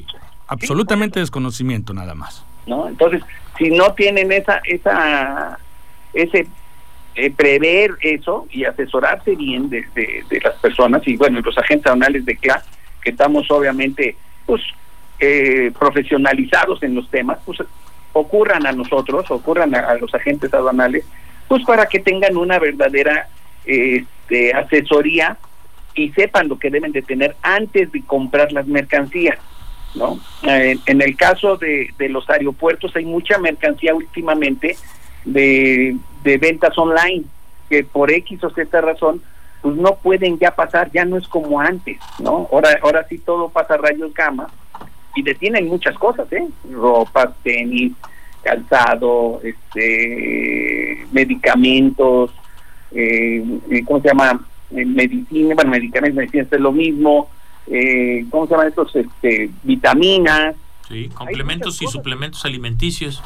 Absolutamente 0.46 1.20
desconocimiento 1.20 1.92
nada 1.94 2.14
más. 2.14 2.44
¿No? 2.66 2.88
Entonces, 2.88 3.22
si 3.58 3.70
no 3.70 3.92
tienen 3.94 4.32
esa 4.32 4.60
esa 4.64 5.58
ese 6.12 6.46
eh, 7.22 7.30
prever 7.30 7.98
eso 8.00 8.46
y 8.50 8.64
asesorarse 8.64 9.36
bien 9.36 9.68
de, 9.68 9.84
las 10.42 10.54
personas 10.54 11.06
y 11.06 11.18
bueno, 11.18 11.42
los 11.42 11.58
agentes 11.58 11.86
aduanales 11.86 12.24
de 12.24 12.34
CLA, 12.34 12.64
que 13.02 13.10
estamos 13.10 13.50
obviamente 13.50 14.16
pues 14.46 14.62
eh, 15.18 15.70
profesionalizados 15.78 16.82
en 16.82 16.94
los 16.94 17.10
temas, 17.10 17.36
pues 17.44 17.58
ocurran 18.14 18.66
a 18.66 18.72
nosotros, 18.72 19.30
ocurran 19.30 19.74
a, 19.74 19.96
los 19.96 20.14
agentes 20.14 20.54
aduanales, 20.54 21.04
pues 21.46 21.62
para 21.64 21.84
que 21.84 22.00
tengan 22.00 22.38
una 22.38 22.58
verdadera 22.58 23.28
este, 23.66 24.54
asesoría 24.54 25.36
y 25.94 26.12
sepan 26.12 26.48
lo 26.48 26.58
que 26.58 26.70
deben 26.70 26.92
de 26.92 27.02
tener 27.02 27.36
antes 27.42 27.92
de 27.92 28.02
comprar 28.02 28.50
las 28.50 28.66
mercancías. 28.66 29.38
¿no? 29.94 30.18
Eh, 30.44 30.78
en 30.86 31.02
el 31.02 31.16
caso 31.16 31.58
de, 31.58 31.90
de 31.98 32.08
los 32.08 32.30
aeropuertos 32.30 32.96
hay 32.96 33.04
mucha 33.04 33.36
mercancía 33.36 33.94
últimamente 33.94 34.78
de, 35.24 35.96
de 36.22 36.38
ventas 36.38 36.76
online, 36.78 37.24
que 37.68 37.84
por 37.84 38.10
X 38.10 38.42
o 38.44 38.50
Z 38.50 38.80
razón, 38.80 39.22
pues 39.62 39.76
no 39.76 39.96
pueden 39.96 40.38
ya 40.38 40.54
pasar, 40.54 40.90
ya 40.92 41.04
no 41.04 41.16
es 41.16 41.28
como 41.28 41.60
antes, 41.60 41.98
¿no? 42.18 42.48
Ahora, 42.50 42.78
ahora 42.82 43.06
sí 43.08 43.18
todo 43.18 43.48
pasa 43.48 43.74
a 43.74 43.78
rayos 43.78 44.12
gamma 44.14 44.48
y 45.14 45.22
detienen 45.22 45.68
muchas 45.68 45.96
cosas, 45.96 46.32
¿eh? 46.32 46.48
Ropa, 46.72 47.32
tenis, 47.42 47.92
calzado, 48.42 49.40
este, 49.42 51.06
medicamentos, 51.12 52.30
eh, 52.92 53.42
¿cómo 53.86 54.00
se 54.00 54.08
llama? 54.08 54.46
medicina, 54.70 55.54
bueno, 55.56 55.72
medicamentos, 55.72 56.16
medicinas 56.16 56.52
es 56.52 56.60
lo 56.60 56.72
mismo, 56.72 57.28
eh, 57.66 58.24
¿cómo 58.30 58.46
se 58.46 58.52
llaman 58.52 58.68
estos? 58.68 58.94
Este, 58.94 59.50
vitaminas. 59.62 60.54
Sí, 60.90 61.08
complementos 61.14 61.80
y 61.82 61.86
suplementos 61.86 62.44
alimenticios. 62.44 63.22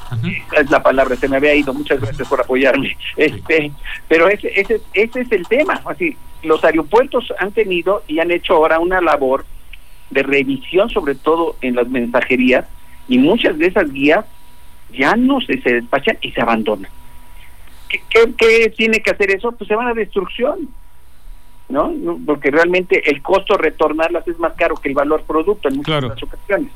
Es 0.52 0.70
la 0.70 0.82
palabra, 0.82 1.16
se 1.16 1.28
me 1.28 1.38
había 1.38 1.54
ido. 1.54 1.72
Muchas 1.72 1.98
gracias 1.98 2.28
por 2.28 2.38
apoyarme. 2.42 2.94
Este, 3.16 3.72
pero 4.06 4.28
ese, 4.28 4.52
ese, 4.54 4.82
ese 4.92 5.20
es 5.22 5.32
el 5.32 5.46
tema. 5.48 5.80
Así, 5.86 6.14
los 6.42 6.62
aeropuertos 6.62 7.32
han 7.38 7.52
tenido 7.52 8.04
y 8.06 8.18
han 8.18 8.30
hecho 8.30 8.54
ahora 8.54 8.80
una 8.80 9.00
labor 9.00 9.46
de 10.10 10.22
revisión, 10.22 10.90
sobre 10.90 11.14
todo 11.14 11.56
en 11.62 11.76
las 11.76 11.88
mensajerías, 11.88 12.66
y 13.08 13.16
muchas 13.16 13.56
de 13.56 13.68
esas 13.68 13.90
guías 13.90 14.26
ya 14.92 15.16
no 15.16 15.40
se, 15.40 15.58
se 15.62 15.72
despachan 15.72 16.18
y 16.20 16.32
se 16.32 16.42
abandonan. 16.42 16.90
¿Qué, 17.88 18.00
qué, 18.36 18.74
tiene 18.76 19.00
que 19.00 19.10
hacer 19.10 19.30
eso? 19.30 19.52
Pues 19.52 19.68
se 19.68 19.74
van 19.74 19.88
a 19.88 19.94
destrucción. 19.94 20.68
¿no? 21.70 21.94
Porque 22.26 22.50
realmente 22.50 23.10
el 23.10 23.22
costo 23.22 23.56
retornarlas 23.56 24.28
es 24.28 24.38
más 24.38 24.52
caro 24.52 24.76
que 24.76 24.90
el 24.90 24.94
valor 24.94 25.22
producto 25.22 25.68
en 25.68 25.78
muchas 25.78 26.22
ocasiones. 26.22 26.70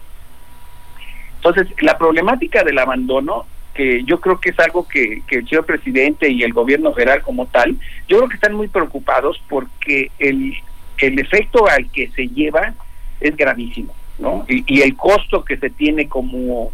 Entonces, 1.39 1.69
la 1.81 1.97
problemática 1.97 2.63
del 2.65 2.79
abandono, 2.79 3.47
que 3.75 4.05
yo 4.05 4.21
creo 4.21 4.41
que 4.41 4.51
es 4.51 4.59
algo 4.59 4.87
que, 4.87 5.23
que 5.27 5.37
el 5.37 5.49
señor 5.49 5.65
presidente 5.65 6.29
y 6.29 6.43
el 6.43 6.53
gobierno 6.53 6.93
federal 6.93 7.23
como 7.23 7.47
tal, 7.47 7.77
yo 8.09 8.19
creo 8.19 8.29
que 8.29 8.35
están 8.35 8.55
muy 8.55 8.69
preocupados 8.69 9.41
porque 9.49 10.11
el, 10.19 10.55
el 10.99 11.19
efecto 11.19 11.67
al 11.69 11.91
que 11.91 12.09
se 12.09 12.29
lleva 12.29 12.75
es 13.21 13.37
gravísimo, 13.37 13.95
¿no? 14.19 14.45
Y, 14.49 14.65
y 14.67 14.83
el 14.83 14.97
costo 14.97 15.45
que 15.45 15.57
se 15.57 15.71
tiene 15.71 16.09
como, 16.09 16.73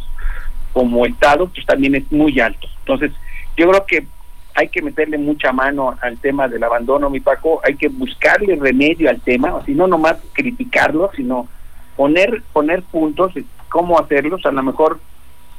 como 0.72 1.04
Estado, 1.04 1.46
pues 1.48 1.66
también 1.66 1.94
es 1.94 2.10
muy 2.10 2.40
alto. 2.40 2.66
Entonces, 2.80 3.12
yo 3.56 3.68
creo 3.68 3.86
que 3.86 4.06
hay 4.54 4.68
que 4.68 4.82
meterle 4.82 5.18
mucha 5.18 5.52
mano 5.52 5.96
al 6.00 6.16
tema 6.18 6.48
del 6.48 6.62
abandono, 6.62 7.10
mi 7.10 7.20
Paco, 7.20 7.60
hay 7.64 7.74
que 7.74 7.88
buscarle 7.88 8.56
remedio 8.56 9.10
al 9.10 9.20
tema, 9.20 9.58
así 9.60 9.74
no 9.74 9.86
nomás 9.86 10.16
criticarlo, 10.32 11.10
sino 11.14 11.48
poner 11.96 12.42
poner 12.52 12.82
puntos, 12.82 13.32
cómo 13.68 13.98
hacerlos, 13.98 14.44
a 14.46 14.52
lo 14.52 14.62
mejor, 14.62 14.98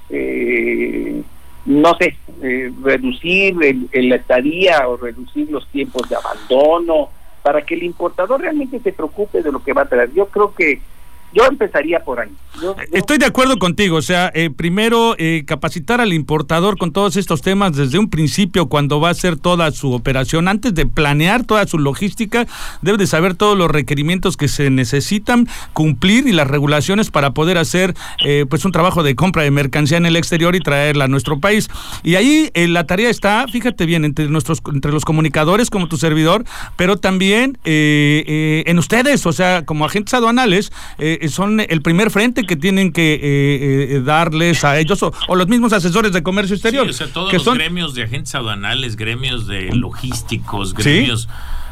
eh, 0.09 1.21
no 1.65 1.95
sé, 1.95 2.17
eh, 2.41 2.71
reducir 2.83 3.55
el, 3.61 3.89
el, 3.91 4.11
estadía 4.11 4.87
o 4.87 4.97
reducir 4.97 5.49
los 5.51 5.67
tiempos 5.67 6.07
de 6.09 6.15
abandono, 6.15 7.09
para 7.43 7.61
que 7.61 7.75
el 7.75 7.83
importador 7.83 8.41
realmente 8.41 8.79
se 8.79 8.91
preocupe 8.91 9.43
de 9.43 9.51
lo 9.51 9.63
que 9.63 9.73
va 9.73 9.83
a 9.83 9.89
traer. 9.89 10.11
Yo 10.13 10.27
creo 10.27 10.55
que 10.55 10.81
yo 11.35 11.45
empezaría 11.45 11.99
por 11.99 12.21
ahí. 12.21 12.29
Estoy 12.93 13.17
de 13.17 13.25
acuerdo 13.25 13.59
contigo, 13.59 13.97
o 13.97 14.01
sea, 14.01 14.31
eh, 14.33 14.49
primero 14.49 15.15
eh, 15.17 15.43
capacitar 15.45 15.99
al 15.99 16.13
importador 16.13 16.77
con 16.77 16.93
todos 16.93 17.17
estos 17.17 17.41
temas 17.41 17.75
desde 17.75 17.99
un 17.99 18.09
principio 18.09 18.67
cuando 18.67 19.01
va 19.01 19.09
a 19.09 19.11
hacer 19.11 19.35
toda 19.35 19.69
su 19.71 19.91
operación, 19.91 20.47
antes 20.47 20.73
de 20.73 20.85
planear 20.85 21.43
toda 21.43 21.67
su 21.67 21.77
logística, 21.77 22.47
debe 22.81 22.97
de 22.97 23.07
saber 23.07 23.35
todos 23.35 23.57
los 23.57 23.69
requerimientos 23.69 24.37
que 24.37 24.47
se 24.47 24.69
necesitan 24.69 25.49
cumplir 25.73 26.27
y 26.27 26.31
las 26.31 26.47
regulaciones 26.47 27.11
para 27.11 27.31
poder 27.31 27.57
hacer 27.57 27.93
eh, 28.23 28.45
pues 28.49 28.63
un 28.63 28.71
trabajo 28.71 29.03
de 29.03 29.15
compra 29.15 29.43
de 29.43 29.51
mercancía 29.51 29.97
en 29.97 30.05
el 30.05 30.15
exterior 30.15 30.55
y 30.55 30.61
traerla 30.61 31.05
a 31.05 31.09
nuestro 31.09 31.41
país. 31.41 31.67
Y 32.03 32.15
ahí 32.15 32.49
la 32.55 32.87
tarea 32.87 33.09
está, 33.09 33.45
fíjate 33.49 33.85
bien, 33.85 34.05
entre 34.05 34.29
nuestros 34.29 34.61
entre 34.73 34.93
los 34.93 35.03
comunicadores 35.03 35.69
como 35.69 35.89
tu 35.89 35.97
servidor, 35.97 36.45
pero 36.77 36.95
también 36.95 37.57
en 37.65 38.79
ustedes, 38.79 39.25
o 39.25 39.33
sea, 39.33 39.65
como 39.65 39.83
agentes 39.83 40.13
aduanales. 40.13 40.71
Eh, 40.97 41.24
son 41.29 41.59
el 41.59 41.81
primer 41.81 42.11
frente 42.11 42.43
que 42.43 42.55
tienen 42.55 42.91
que 42.91 43.13
eh, 43.13 43.95
eh, 43.95 44.01
darles 44.03 44.63
a 44.63 44.79
ellos 44.79 45.01
o, 45.03 45.35
los 45.35 45.47
mismos 45.47 45.73
asesores 45.73 46.11
de 46.11 46.23
comercio 46.23 46.55
exterior. 46.55 46.87
o 46.87 46.93
sea, 46.93 47.07
todos 47.07 47.31
los 47.31 47.53
gremios 47.55 47.93
de 47.93 48.03
agentes 48.03 48.35
aduanales, 48.35 48.95
gremios 48.95 49.47
de 49.47 49.73
logísticos, 49.75 50.73
gremios 50.73 51.27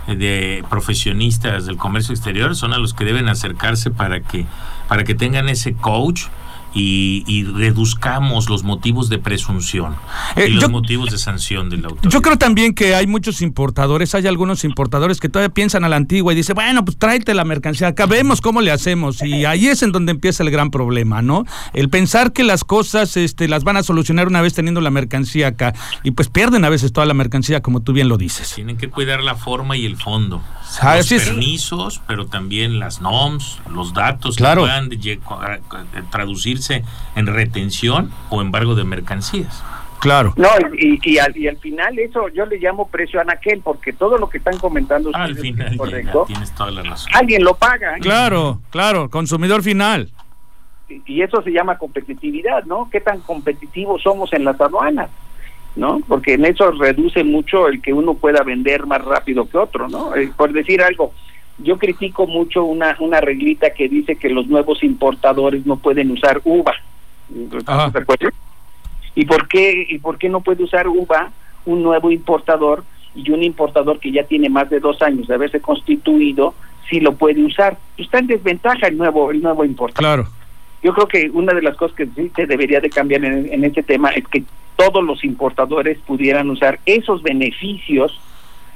de 0.08 0.64
profesionistas 0.70 1.66
del 1.66 1.78
comercio 1.78 2.14
exterior 2.14 2.56
son 2.56 2.74
a 2.74 2.78
los 2.78 2.94
que 2.94 3.06
deben 3.06 3.30
acercarse 3.30 3.90
para 3.90 4.22
que 4.22 4.46
para 4.90 5.06
que 5.06 5.16
tengan 5.16 5.48
ese 5.48 5.74
coach 5.76 6.24
y, 6.74 7.44
reduzcamos 7.44 8.50
los 8.50 8.64
motivos 8.64 9.10
de 9.10 9.20
presunción 9.20 9.96
y 10.36 10.50
los 10.50 10.70
motivos 10.70 11.12
de 11.12 11.18
sanción 11.18 11.70
del 11.70 11.86
autor. 11.86 12.12
Yo 12.12 12.22
creo 12.22 12.38
también 12.38 12.74
que 12.74 12.96
hay 12.96 13.06
muchos 13.06 13.42
importadores, 13.42 14.16
hay 14.16 14.28
algunos 14.28 14.64
importadores 14.64 15.20
que 15.20 15.30
todavía 15.30 15.54
piensan 15.54 15.84
a 15.84 15.90
la 15.90 15.98
antigua 15.98 16.34
y 16.34 16.36
dicen, 16.36 16.56
bueno, 16.56 16.84
pues 16.84 16.98
tráete 16.98 17.34
la 17.34 17.46
mercancía, 17.46 17.90
acá 17.90 18.06
vemos 18.06 18.42
cómo 18.42 18.62
le 18.62 18.72
hacemos 18.72 19.22
y 19.22 19.46
ahí 19.46 19.68
es 19.68 19.84
en 19.84 19.92
donde 19.92 20.12
empieza 20.12 20.44
el 20.44 20.52
gran 20.52 20.72
problema, 20.72 21.22
¿no? 21.22 21.46
El 21.74 21.90
pensar 21.90 22.34
que 22.34 22.44
las 22.44 22.64
cosas 22.64 23.18
este, 23.18 23.48
las 23.48 23.64
van 23.64 23.78
a 23.78 23.84
solucionar 23.84 24.28
una 24.28 24.42
vez 24.42 24.54
teniendo 24.54 24.82
la 24.82 24.90
mercancía 24.90 25.48
acá 25.48 25.74
y 26.04 26.12
pues 26.12 26.30
pierden 26.30 26.66
a 26.66 26.70
veces 26.70 26.92
toda 26.92 27.06
la 27.06 27.14
mercancía 27.14 27.62
como 27.62 27.82
tú 27.82 27.94
bien 27.94 28.10
lo 28.10 28.18
dices. 28.18 28.54
Tienen 28.56 28.78
que 28.78 28.90
cuidar 28.90 29.24
la 29.24 29.36
forma 29.36 29.78
y 29.78 29.86
el 29.86 29.98
fondo. 29.98 30.42
Ah, 30.82 30.98
los 30.98 31.08
permisos, 31.08 32.02
pero 32.08 32.26
también 32.26 32.80
las 32.80 33.00
NOMS, 33.02 33.60
los 33.70 33.94
datos 33.94 34.38
que 34.38 34.44
puedan 34.44 34.90
traducirse 36.10 36.63
en 36.70 37.28
retención 37.28 38.12
o 38.30 38.42
embargo 38.42 38.76
de 38.76 38.84
mercancías. 38.84 39.64
Claro. 40.04 40.34
No, 40.36 40.50
y, 40.78 41.00
y, 41.02 41.18
al, 41.18 41.36
y, 41.38 41.48
al, 41.48 41.56
final 41.60 41.98
eso 41.98 42.28
yo 42.28 42.46
le 42.46 42.58
llamo 42.58 42.90
precio 42.90 43.22
anaquel, 43.22 43.62
porque 43.64 43.94
todo 43.94 44.18
lo 44.18 44.30
que 44.30 44.40
están 44.40 44.58
comentando 44.58 45.10
ah, 45.14 45.24
al 45.24 45.38
final, 45.38 45.78
correcto, 45.78 46.26
tienes 46.28 46.54
toda 46.54 46.72
la 46.72 46.84
razón. 46.84 47.10
Alguien 47.16 47.42
lo 47.42 47.54
paga. 47.54 47.96
¿eh? 47.96 48.02
Claro, 48.02 48.60
claro, 48.70 49.10
consumidor 49.10 49.64
final. 49.64 50.12
Y, 50.90 51.22
eso 51.22 51.42
se 51.42 51.52
llama 51.52 51.78
competitividad, 51.78 52.66
¿no? 52.66 52.90
¿Qué 52.92 53.00
tan 53.00 53.22
competitivos 53.22 54.02
somos 54.02 54.34
en 54.34 54.44
las 54.44 54.60
aduanas? 54.60 55.10
¿no? 55.78 56.02
Porque 56.08 56.34
en 56.34 56.46
eso 56.46 56.70
reduce 56.72 57.24
mucho 57.24 57.68
el 57.68 57.82
que 57.82 57.94
uno 57.94 58.14
pueda 58.14 58.44
vender 58.44 58.86
más 58.86 59.04
rápido 59.04 59.50
que 59.50 59.58
otro, 59.58 59.88
¿no? 59.88 60.14
Eh, 60.16 60.32
por 60.36 60.52
decir 60.52 60.84
algo, 60.84 61.14
yo 61.60 61.78
critico 61.78 62.28
mucho 62.28 62.64
una, 62.64 62.96
una 63.00 63.22
reglita 63.22 63.72
que 63.72 63.88
dice 63.88 64.16
que 64.16 64.30
los 64.30 64.48
nuevos 64.48 64.84
importadores 64.84 65.66
no 65.66 65.78
pueden 65.78 66.12
usar 66.12 66.42
uva. 66.44 66.74
¿Y 69.16 69.26
por 69.26 69.48
qué 69.48 69.86
y 69.90 70.00
por 70.00 70.18
qué 70.18 70.30
no 70.30 70.42
puede 70.42 70.64
usar 70.64 70.88
uva 70.88 71.32
un 71.66 71.84
nuevo 71.84 72.12
importador 72.12 72.84
y 73.16 73.30
un 73.32 73.44
importador 73.44 74.00
que 74.00 74.12
ya 74.12 74.24
tiene 74.24 74.50
más 74.50 74.70
de 74.70 74.80
dos 74.80 75.02
años 75.02 75.28
de 75.28 75.36
haberse 75.36 75.62
constituido 75.62 76.56
si 76.90 77.00
lo 77.00 77.14
puede 77.14 77.44
usar? 77.44 77.78
Está 77.98 78.20
en 78.20 78.28
desventaja 78.28 78.88
el 78.88 78.98
nuevo 78.98 79.32
el 79.32 79.42
nuevo 79.42 79.64
importador. 79.64 80.24
Claro. 80.24 80.30
Yo 80.82 80.94
creo 80.94 81.08
que 81.08 81.30
una 81.30 81.54
de 81.54 81.62
las 81.62 81.78
cosas 81.78 81.96
que 81.96 82.08
sí 82.08 82.32
se 82.36 82.46
debería 82.46 82.82
de 82.82 82.90
cambiar 82.90 83.24
en, 83.24 83.54
en 83.54 83.64
este 83.64 83.84
tema 83.84 84.10
es 84.10 84.28
que 84.28 84.44
todos 84.76 85.04
los 85.04 85.24
importadores 85.24 85.98
pudieran 86.00 86.50
usar 86.50 86.80
esos 86.86 87.22
beneficios 87.22 88.20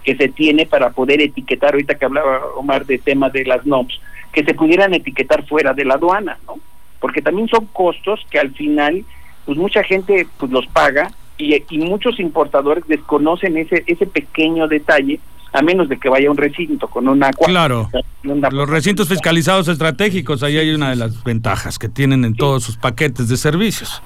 que 0.07 0.15
se 0.15 0.29
tiene 0.29 0.65
para 0.65 0.91
poder 0.91 1.19
etiquetar, 1.19 1.73
ahorita 1.73 1.95
que 1.95 2.05
hablaba 2.05 2.39
Omar 2.55 2.85
de 2.85 2.97
tema 2.97 3.29
de 3.29 3.43
las 3.43 3.65
NOPS, 3.65 3.99
que 4.31 4.45
se 4.45 4.53
pudieran 4.53 4.93
etiquetar 4.93 5.45
fuera 5.45 5.73
de 5.73 5.83
la 5.83 5.95
aduana, 5.95 6.37
¿no? 6.47 6.55
Porque 7.01 7.21
también 7.21 7.49
son 7.49 7.65
costos 7.73 8.25
que 8.31 8.39
al 8.39 8.53
final, 8.53 9.03
pues 9.45 9.57
mucha 9.57 9.83
gente 9.83 10.25
pues 10.37 10.49
los 10.49 10.65
paga 10.67 11.11
y, 11.37 11.61
y 11.69 11.77
muchos 11.79 12.21
importadores 12.21 12.87
desconocen 12.87 13.57
ese, 13.57 13.83
ese 13.85 14.07
pequeño 14.07 14.69
detalle 14.69 15.19
a 15.51 15.61
menos 15.61 15.89
de 15.89 15.97
que 15.97 16.07
vaya 16.07 16.31
un 16.31 16.37
recinto 16.37 16.87
con 16.87 17.09
una 17.09 17.31
claro 17.31 17.89
los 18.23 18.69
recintos 18.69 19.07
fiscalizados 19.07 19.69
estratégicos 19.69 20.43
ahí 20.43 20.57
hay 20.57 20.71
una 20.71 20.89
de 20.89 20.97
las 20.97 21.23
ventajas 21.23 21.79
que 21.79 21.87
tienen 21.87 22.25
en 22.25 22.35
todos 22.35 22.63
sus 22.63 22.75
paquetes 22.75 23.29
de 23.29 23.37
servicios 23.37 24.01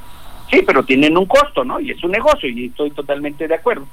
Sí, 0.52 0.62
pero 0.68 0.84
tienen 0.84 1.18
un 1.18 1.26
costo, 1.26 1.64
¿no? 1.64 1.80
Y 1.80 1.92
es 1.92 2.04
un 2.04 2.12
negocio 2.12 2.50
y 2.50 2.66
estoy 2.66 2.92
totalmente 2.92 3.48
de 3.48 3.56
acuerdo. 3.56 3.88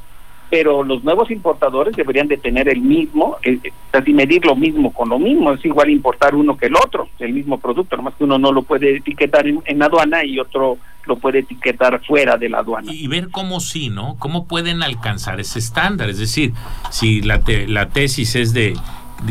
Pero 0.51 0.83
los 0.83 1.05
nuevos 1.05 1.31
importadores 1.31 1.95
deberían 1.95 2.29
de 2.29 2.39
tener 2.39 2.69
el 2.69 2.81
mismo, 2.81 3.37
eh, 3.43 3.59
casi 3.91 4.13
medir 4.13 4.45
lo 4.47 4.57
mismo 4.57 4.93
con 4.93 5.09
lo 5.09 5.19
mismo. 5.19 5.53
Es 5.53 5.65
igual 5.65 5.91
importar 5.91 6.35
uno 6.35 6.57
que 6.57 6.67
el 6.67 6.77
otro, 6.77 7.09
el 7.19 7.33
mismo 7.33 7.59
producto, 7.59 7.97
nomás 7.97 8.15
que 8.15 8.25
uno 8.25 8.39
no 8.39 8.53
lo 8.53 8.63
puede 8.63 8.97
etiquetar 8.97 9.47
en, 9.47 9.83
aduana 9.83 10.25
y 10.25 10.39
otro 10.39 10.79
lo 11.07 11.17
puede 11.17 11.41
etiquetar 11.41 12.03
fuera 12.05 12.37
de 12.37 12.49
la 12.49 12.59
aduana. 12.59 12.93
Y 12.93 13.07
ver 13.09 13.29
cómo 13.31 13.61
sí, 13.61 13.89
¿no? 13.89 14.17
¿Cómo 14.19 14.47
pueden 14.47 14.83
alcanzar 14.83 15.41
ese 15.41 15.59
estándar? 15.59 16.11
Es 16.11 16.19
decir, 16.19 16.53
si 16.91 17.23
la, 17.23 17.43
la 17.67 17.89
tesis 17.89 18.37
es 18.37 18.53
de 18.53 18.75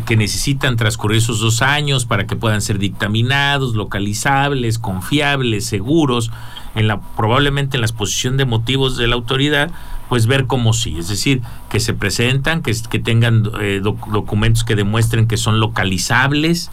que 0.06 0.18
necesitan 0.18 0.76
transcurrir 0.76 1.20
esos 1.20 1.40
dos 1.40 1.62
años 1.62 2.06
para 2.06 2.28
que 2.28 2.36
puedan 2.36 2.62
ser 2.62 2.78
dictaminados, 2.78 3.76
localizables, 3.76 4.80
confiables, 4.80 5.66
seguros, 5.66 6.32
en 6.76 6.88
la, 6.88 7.00
probablemente 7.00 7.78
en 7.78 7.82
la 7.82 7.88
exposición 7.88 8.38
de 8.38 8.46
motivos 8.46 8.98
de 8.98 9.08
la 9.08 9.16
autoridad, 9.16 9.72
pues 10.10 10.28
ver 10.28 10.48
cómo 10.48 10.74
sí, 10.74 10.98
es 10.98 11.08
decir, 11.08 11.42
que 11.70 11.80
se 11.80 11.94
presentan, 11.94 12.62
que, 12.62 12.74
que 12.90 13.00
tengan 13.00 13.50
eh, 13.60 13.82
documentos 13.82 14.64
que 14.64 14.76
demuestren 14.76 15.28
que 15.28 15.38
son 15.38 15.60
localizables, 15.60 16.72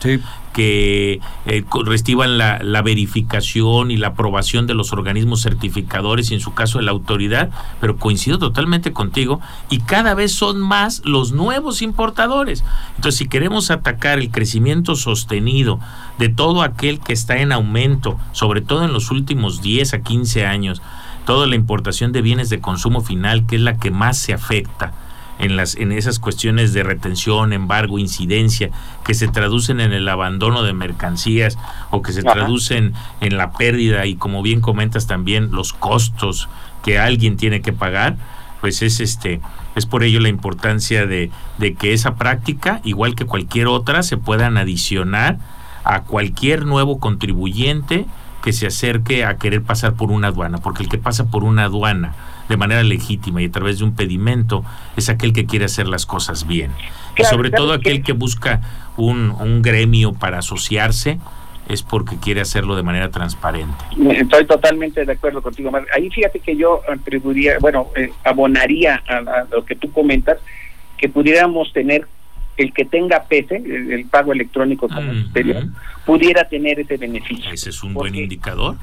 que 0.52 1.20
eh, 1.46 1.64
reciban 1.84 2.38
la, 2.38 2.60
la, 2.62 2.80
verificación 2.82 3.90
y 3.90 3.96
la 3.96 4.08
aprobación 4.08 4.68
de 4.68 4.74
los 4.74 4.92
organismos 4.92 5.42
certificadores 5.42 6.30
y 6.30 6.34
en 6.34 6.40
su 6.40 6.54
caso 6.54 6.78
de 6.78 6.84
la 6.84 6.92
autoridad, 6.92 7.50
pero 7.80 7.96
coincido 7.96 8.38
totalmente 8.38 8.92
contigo, 8.92 9.40
y 9.68 9.80
cada 9.80 10.14
vez 10.14 10.32
son 10.32 10.60
más 10.60 11.02
los 11.04 11.32
nuevos 11.32 11.82
importadores. 11.82 12.62
Entonces, 12.96 13.18
si 13.18 13.28
queremos 13.28 13.72
atacar 13.72 14.20
el 14.20 14.30
crecimiento 14.30 14.94
sostenido 14.94 15.80
de 16.18 16.28
todo 16.28 16.62
aquel 16.62 17.00
que 17.00 17.12
está 17.12 17.38
en 17.38 17.50
aumento, 17.50 18.18
sobre 18.30 18.60
todo 18.60 18.84
en 18.84 18.92
los 18.92 19.10
últimos 19.10 19.60
10 19.60 19.94
a 19.94 20.02
15 20.02 20.46
años, 20.46 20.82
toda 21.24 21.46
la 21.46 21.56
importación 21.56 22.12
de 22.12 22.22
bienes 22.22 22.50
de 22.50 22.60
consumo 22.60 23.00
final, 23.00 23.46
que 23.46 23.56
es 23.56 23.62
la 23.62 23.78
que 23.78 23.90
más 23.90 24.18
se 24.18 24.32
afecta 24.32 24.92
en, 25.38 25.56
las, 25.56 25.74
en 25.74 25.92
esas 25.92 26.18
cuestiones 26.18 26.72
de 26.72 26.82
retención, 26.82 27.52
embargo, 27.52 27.98
incidencia, 27.98 28.70
que 29.04 29.14
se 29.14 29.28
traducen 29.28 29.80
en 29.80 29.92
el 29.92 30.08
abandono 30.08 30.62
de 30.62 30.72
mercancías 30.72 31.58
o 31.90 32.02
que 32.02 32.12
se 32.12 32.22
traducen 32.22 32.94
en 33.20 33.36
la 33.36 33.52
pérdida 33.52 34.06
y 34.06 34.14
como 34.16 34.42
bien 34.42 34.60
comentas 34.60 35.06
también 35.06 35.50
los 35.50 35.72
costos 35.72 36.48
que 36.84 36.98
alguien 36.98 37.36
tiene 37.36 37.62
que 37.62 37.72
pagar, 37.72 38.16
pues 38.60 38.82
es 38.82 39.00
este 39.00 39.40
es 39.74 39.86
por 39.86 40.04
ello 40.04 40.20
la 40.20 40.28
importancia 40.28 41.04
de, 41.04 41.32
de 41.58 41.74
que 41.74 41.92
esa 41.92 42.14
práctica, 42.14 42.80
igual 42.84 43.16
que 43.16 43.24
cualquier 43.24 43.66
otra, 43.66 44.04
se 44.04 44.16
puedan 44.16 44.56
adicionar 44.56 45.38
a 45.82 46.02
cualquier 46.02 46.64
nuevo 46.64 47.00
contribuyente 47.00 48.06
que 48.44 48.52
se 48.52 48.66
acerque 48.66 49.24
a 49.24 49.38
querer 49.38 49.62
pasar 49.62 49.94
por 49.94 50.10
una 50.10 50.28
aduana, 50.28 50.58
porque 50.58 50.82
el 50.82 50.90
que 50.90 50.98
pasa 50.98 51.30
por 51.30 51.44
una 51.44 51.64
aduana 51.64 52.14
de 52.50 52.58
manera 52.58 52.82
legítima 52.82 53.40
y 53.40 53.46
a 53.46 53.50
través 53.50 53.78
de 53.78 53.84
un 53.84 53.96
pedimento 53.96 54.62
es 54.98 55.08
aquel 55.08 55.32
que 55.32 55.46
quiere 55.46 55.64
hacer 55.64 55.88
las 55.88 56.04
cosas 56.04 56.46
bien. 56.46 56.70
y 57.16 57.24
sobre 57.24 57.50
todo 57.50 57.72
aquel 57.72 58.02
que, 58.02 58.12
busca 58.12 58.60
un, 58.98 59.30
un 59.30 59.62
gremio 59.62 60.12
para 60.12 60.40
asociarse 60.40 61.18
es 61.70 61.82
porque 61.82 62.16
quiere 62.18 62.42
hacerlo 62.42 62.76
de 62.76 62.82
manera 62.82 63.10
transparente. 63.10 63.82
Estoy 64.10 64.44
totalmente 64.44 65.06
de 65.06 65.12
acuerdo 65.12 65.40
contigo. 65.40 65.70
Ahí 65.94 66.10
fíjate 66.10 66.40
que 66.40 66.54
yo 66.54 66.82
atribuiría, 66.86 67.58
bueno, 67.60 67.88
eh, 67.96 68.12
abonaría 68.24 69.02
a, 69.08 69.46
lo 69.50 69.64
que 69.64 69.74
tú 69.74 69.90
comentas, 69.90 70.36
que 70.98 71.08
pudiéramos 71.08 71.72
tener 71.72 72.06
el 72.56 72.72
que 72.72 72.84
tenga 72.84 73.24
PESE, 73.24 73.56
el, 73.56 74.06
pago 74.06 74.32
electrónico 74.32 74.88
como 74.88 75.12
exterior, 75.12 75.64
pudiera 76.06 76.48
tener 76.48 76.80
ese 76.80 76.96
beneficio. 76.96 77.50
Ese 77.52 77.70
es 77.70 77.82
un 77.82 77.94
buen 77.94 78.14
indicador. 78.14 78.76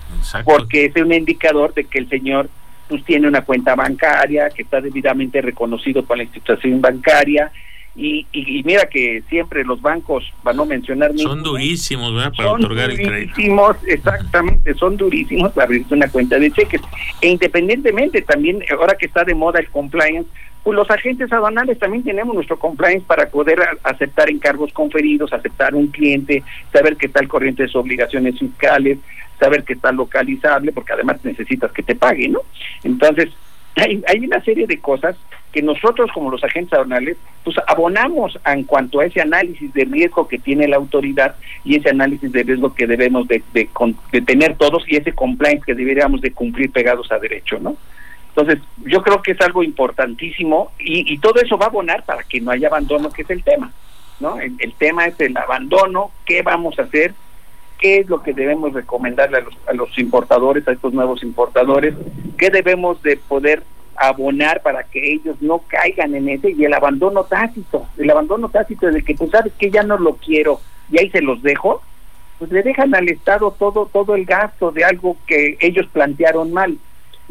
Porque 0.43 0.85
es 0.85 0.95
un 0.95 1.13
indicador 1.13 1.73
de 1.73 1.85
que 1.85 1.99
el 1.99 2.09
señor 2.09 2.49
pues 2.87 3.05
tiene 3.05 3.27
una 3.27 3.41
cuenta 3.43 3.73
bancaria, 3.73 4.49
que 4.49 4.63
está 4.63 4.81
debidamente 4.81 5.41
reconocido 5.41 6.03
por 6.03 6.17
la 6.17 6.23
institución 6.23 6.81
bancaria, 6.81 7.49
y, 7.93 8.25
y, 8.31 8.63
mira 8.63 8.85
que 8.85 9.21
siempre 9.29 9.65
los 9.65 9.81
bancos, 9.81 10.23
para 10.43 10.55
no 10.55 10.65
mencionar... 10.65 11.11
Son 11.17 11.43
durísimos, 11.43 12.13
¿verdad? 12.13 12.33
Para 12.35 12.53
otorgar 12.53 12.89
el 12.89 12.97
crédito. 12.97 13.75
exactamente, 13.85 14.73
son 14.75 14.95
durísimos 14.95 15.51
para 15.51 15.65
abrir 15.65 15.85
una 15.89 16.07
cuenta 16.09 16.39
de 16.39 16.51
cheques. 16.51 16.79
E 17.19 17.27
independientemente 17.27 18.21
también, 18.21 18.63
ahora 18.71 18.95
que 18.97 19.07
está 19.07 19.25
de 19.25 19.35
moda 19.35 19.59
el 19.59 19.69
compliance, 19.69 20.29
pues 20.63 20.75
los 20.75 20.89
agentes 20.91 21.31
aduanales 21.31 21.79
también 21.79 22.03
tenemos 22.03 22.35
nuestro 22.35 22.59
compliance 22.59 23.05
para 23.05 23.29
poder 23.29 23.59
aceptar 23.83 24.29
encargos 24.29 24.71
conferidos, 24.73 25.33
aceptar 25.33 25.73
un 25.73 25.87
cliente, 25.87 26.43
saber 26.71 26.97
que 26.97 27.07
está 27.07 27.19
al 27.19 27.27
corriente 27.27 27.63
de 27.63 27.69
sus 27.69 27.81
obligaciones 27.81 28.37
fiscales, 28.37 28.99
saber 29.39 29.63
que 29.63 29.73
está 29.73 29.91
localizable, 29.91 30.71
porque 30.71 30.93
además 30.93 31.17
necesitas 31.23 31.71
que 31.71 31.81
te 31.81 31.95
pague, 31.95 32.29
¿no? 32.29 32.41
Entonces, 32.83 33.29
hay, 33.75 34.03
hay 34.07 34.19
una 34.19 34.39
serie 34.41 34.67
de 34.67 34.79
cosas 34.79 35.15
que 35.51 35.61
nosotros 35.61 36.09
como 36.13 36.31
los 36.31 36.43
agentes 36.43 36.73
aduanales, 36.73 37.17
pues 37.43 37.57
abonamos 37.67 38.39
en 38.45 38.63
cuanto 38.63 38.99
a 38.99 39.05
ese 39.05 39.19
análisis 39.19 39.73
de 39.73 39.85
riesgo 39.85 40.27
que 40.27 40.37
tiene 40.37 40.67
la 40.67 40.77
autoridad 40.77 41.35
y 41.65 41.75
ese 41.75 41.89
análisis 41.89 42.31
de 42.31 42.43
riesgo 42.43 42.73
que 42.73 42.87
debemos 42.87 43.27
de, 43.27 43.43
de, 43.53 43.67
de 44.11 44.21
tener 44.21 44.55
todos 44.55 44.83
y 44.87 44.95
ese 44.95 45.13
compliance 45.13 45.65
que 45.65 45.73
deberíamos 45.73 46.21
de 46.21 46.31
cumplir 46.31 46.71
pegados 46.71 47.11
a 47.11 47.19
derecho, 47.19 47.59
¿no? 47.59 47.75
Entonces, 48.35 48.59
yo 48.85 49.01
creo 49.01 49.21
que 49.21 49.31
es 49.31 49.41
algo 49.41 49.61
importantísimo 49.61 50.71
y, 50.79 51.11
y, 51.11 51.17
todo 51.17 51.41
eso 51.41 51.57
va 51.57 51.65
a 51.65 51.69
abonar 51.69 52.03
para 52.05 52.23
que 52.23 52.39
no 52.39 52.51
haya 52.51 52.69
abandono, 52.69 53.11
que 53.11 53.23
es 53.23 53.29
el 53.29 53.43
tema, 53.43 53.71
¿no? 54.21 54.39
El, 54.39 54.73
tema 54.75 55.05
es 55.05 55.19
el 55.19 55.35
abandono, 55.35 56.11
qué 56.25 56.41
vamos 56.41 56.79
a 56.79 56.83
hacer, 56.83 57.13
qué 57.77 57.97
es 57.99 58.07
lo 58.07 58.23
que 58.23 58.31
debemos 58.31 58.71
recomendarle 58.71 59.39
a 59.39 59.41
los, 59.41 59.57
a 59.67 59.73
los 59.73 59.99
importadores, 59.99 60.65
a 60.65 60.71
estos 60.71 60.93
nuevos 60.93 61.23
importadores, 61.23 61.93
qué 62.37 62.49
debemos 62.49 63.03
de 63.03 63.17
poder 63.17 63.63
abonar 63.97 64.61
para 64.61 64.83
que 64.83 65.11
ellos 65.11 65.35
no 65.41 65.59
caigan 65.67 66.15
en 66.15 66.29
ese 66.29 66.51
y 66.51 66.63
el 66.63 66.73
abandono 66.73 67.25
tácito, 67.25 67.85
el 67.97 68.09
abandono 68.09 68.47
tácito 68.47 68.87
de 68.87 69.03
que 69.03 69.13
pues 69.13 69.29
sabes 69.31 69.51
que 69.59 69.69
ya 69.69 69.83
no 69.83 69.97
lo 69.97 70.15
quiero 70.15 70.61
y 70.89 70.99
ahí 70.99 71.09
se 71.09 71.21
los 71.21 71.43
dejo, 71.43 71.81
pues 72.39 72.49
le 72.49 72.63
dejan 72.63 72.95
al 72.95 73.09
Estado 73.09 73.51
todo 73.51 73.89
todo 73.91 74.15
el 74.15 74.23
gasto 74.23 74.71
de 74.71 74.85
algo 74.85 75.17
que 75.27 75.57
ellos 75.59 75.85
plantearon 75.91 76.53
mal 76.53 76.77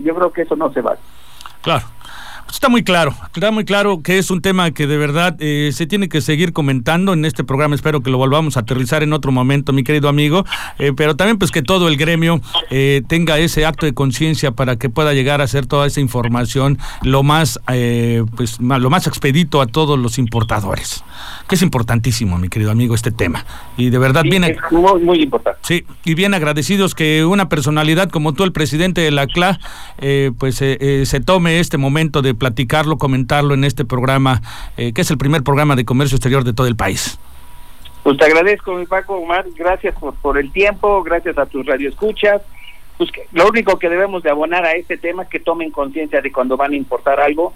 yo 0.02 0.14
creo 0.14 0.32
que 0.32 0.42
eso 0.42 0.56
no 0.56 0.72
se 0.72 0.80
va. 0.80 0.96
Claro. 1.62 1.86
Está 2.52 2.68
muy 2.68 2.82
claro, 2.82 3.14
está 3.34 3.50
muy 3.50 3.64
claro 3.64 4.02
que 4.02 4.18
es 4.18 4.30
un 4.30 4.42
tema 4.42 4.70
que 4.72 4.86
de 4.86 4.96
verdad 4.96 5.36
eh, 5.38 5.70
se 5.72 5.86
tiene 5.86 6.08
que 6.08 6.20
seguir 6.20 6.52
comentando 6.52 7.12
en 7.12 7.24
este 7.24 7.44
programa. 7.44 7.74
Espero 7.74 8.02
que 8.02 8.10
lo 8.10 8.18
volvamos 8.18 8.56
a 8.56 8.60
aterrizar 8.60 9.02
en 9.02 9.12
otro 9.12 9.32
momento, 9.32 9.72
mi 9.72 9.84
querido 9.84 10.08
amigo. 10.08 10.44
Eh, 10.78 10.92
pero 10.94 11.16
también 11.16 11.38
pues 11.38 11.52
que 11.52 11.62
todo 11.62 11.88
el 11.88 11.96
gremio 11.96 12.40
eh, 12.70 13.02
tenga 13.06 13.38
ese 13.38 13.64
acto 13.64 13.86
de 13.86 13.94
conciencia 13.94 14.50
para 14.50 14.76
que 14.76 14.90
pueda 14.90 15.14
llegar 15.14 15.40
a 15.40 15.44
hacer 15.44 15.66
toda 15.66 15.86
esa 15.86 16.00
información 16.00 16.78
lo 17.02 17.22
más, 17.22 17.58
pues 18.36 18.60
lo 18.60 18.90
más 18.90 19.06
expedito 19.06 19.60
a 19.60 19.66
todos 19.66 19.98
los 19.98 20.18
importadores. 20.18 21.04
Que 21.48 21.54
es 21.54 21.62
importantísimo, 21.62 22.38
mi 22.38 22.48
querido 22.48 22.70
amigo, 22.70 22.94
este 22.94 23.10
tema. 23.10 23.44
Y 23.76 23.90
de 23.90 23.98
verdad 23.98 24.22
bien. 24.22 24.56
muy, 24.70 25.00
muy 25.02 25.22
importante. 25.22 25.60
Sí, 25.62 25.84
y 26.04 26.14
bien 26.14 26.34
agradecidos 26.34 26.94
que 26.94 27.24
una 27.24 27.48
personalidad 27.48 28.10
como 28.10 28.32
tú, 28.34 28.44
el 28.44 28.52
presidente 28.52 29.00
de 29.00 29.10
la 29.10 29.26
CLA, 29.26 29.58
pues 30.38 30.56
se 30.56 31.20
tome 31.24 31.60
este 31.60 31.78
momento 31.78 32.22
de 32.22 32.34
platicarlo, 32.40 32.98
comentarlo 32.98 33.54
en 33.54 33.62
este 33.62 33.84
programa, 33.84 34.42
eh, 34.76 34.92
que 34.92 35.02
es 35.02 35.10
el 35.12 35.18
primer 35.18 35.44
programa 35.44 35.76
de 35.76 35.84
comercio 35.84 36.16
exterior 36.16 36.42
de 36.42 36.52
todo 36.52 36.66
el 36.66 36.74
país. 36.74 37.20
Pues 38.02 38.16
te 38.16 38.24
agradezco, 38.24 38.74
mi 38.74 38.86
Paco 38.86 39.14
Omar, 39.14 39.44
gracias 39.56 39.94
por, 39.94 40.14
por 40.14 40.38
el 40.38 40.50
tiempo, 40.50 41.04
gracias 41.04 41.38
a 41.38 41.46
tus 41.46 41.64
radioescuchas. 41.64 42.42
Pues 42.98 43.12
que, 43.12 43.22
lo 43.32 43.48
único 43.48 43.78
que 43.78 43.88
debemos 43.88 44.24
de 44.24 44.30
abonar 44.30 44.64
a 44.64 44.72
este 44.72 44.96
tema 44.96 45.22
es 45.22 45.28
que 45.28 45.38
tomen 45.38 45.70
conciencia 45.70 46.20
de 46.20 46.32
cuando 46.32 46.56
van 46.56 46.72
a 46.72 46.76
importar 46.76 47.20
algo, 47.20 47.54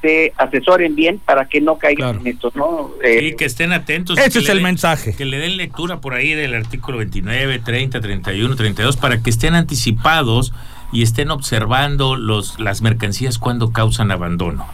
se 0.00 0.32
asesoren 0.36 0.94
bien 0.94 1.18
para 1.18 1.46
que 1.46 1.60
no 1.60 1.76
caigan 1.78 2.20
en 2.20 2.26
esto, 2.28 2.52
¿no? 2.54 2.90
Eh, 3.02 3.34
que 3.36 3.44
estén 3.44 3.72
atentos. 3.72 4.18
Ese 4.18 4.38
es 4.38 4.48
el 4.48 4.60
mensaje. 4.60 5.14
Que 5.14 5.24
le 5.24 5.38
den 5.38 5.56
lectura 5.56 6.00
por 6.00 6.14
ahí 6.14 6.34
del 6.34 6.54
artículo 6.54 6.98
29, 6.98 7.58
30, 7.58 8.00
31, 8.00 8.56
32, 8.56 8.96
para 8.96 9.22
que 9.22 9.30
estén 9.30 9.54
anticipados 9.54 10.52
y 10.92 11.02
estén 11.02 11.30
observando 11.30 12.16
los, 12.16 12.58
las 12.58 12.82
mercancías 12.82 13.38
cuando 13.38 13.72
causan 13.72 14.10
abandono. 14.10 14.66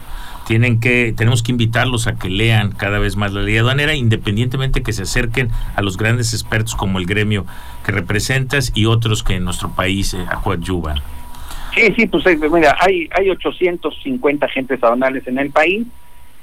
Tienen 0.47 0.79
que, 0.79 1.13
tenemos 1.17 1.41
que 1.41 1.51
invitarlos 1.51 2.05
a 2.05 2.17
que 2.17 2.29
lean 2.29 2.71
cada 2.71 2.99
vez 2.99 3.15
más 3.15 3.33
la 3.33 3.41
ley 3.41 3.57
aduanera, 3.57 3.95
independientemente 3.95 4.83
que 4.83 4.93
se 4.93 5.03
acerquen 5.03 5.49
a 5.75 5.81
los 5.81 5.97
grandes 5.97 6.33
expertos 6.33 6.75
como 6.75 6.99
el 6.99 7.07
gremio 7.07 7.45
que 7.83 7.91
representas 7.91 8.71
y 8.75 8.85
otros 8.85 9.23
que 9.23 9.35
en 9.35 9.43
nuestro 9.43 9.71
país 9.71 10.13
eh. 10.13 10.25
Sí, 11.73 11.93
sí, 11.95 12.07
pues 12.07 12.25
eh, 12.27 12.37
mira, 12.51 12.77
hay, 12.79 13.09
hay 13.11 13.29
850 13.31 14.45
agentes 14.45 14.83
aduanales 14.83 15.27
en 15.27 15.39
el 15.39 15.49
país, 15.49 15.87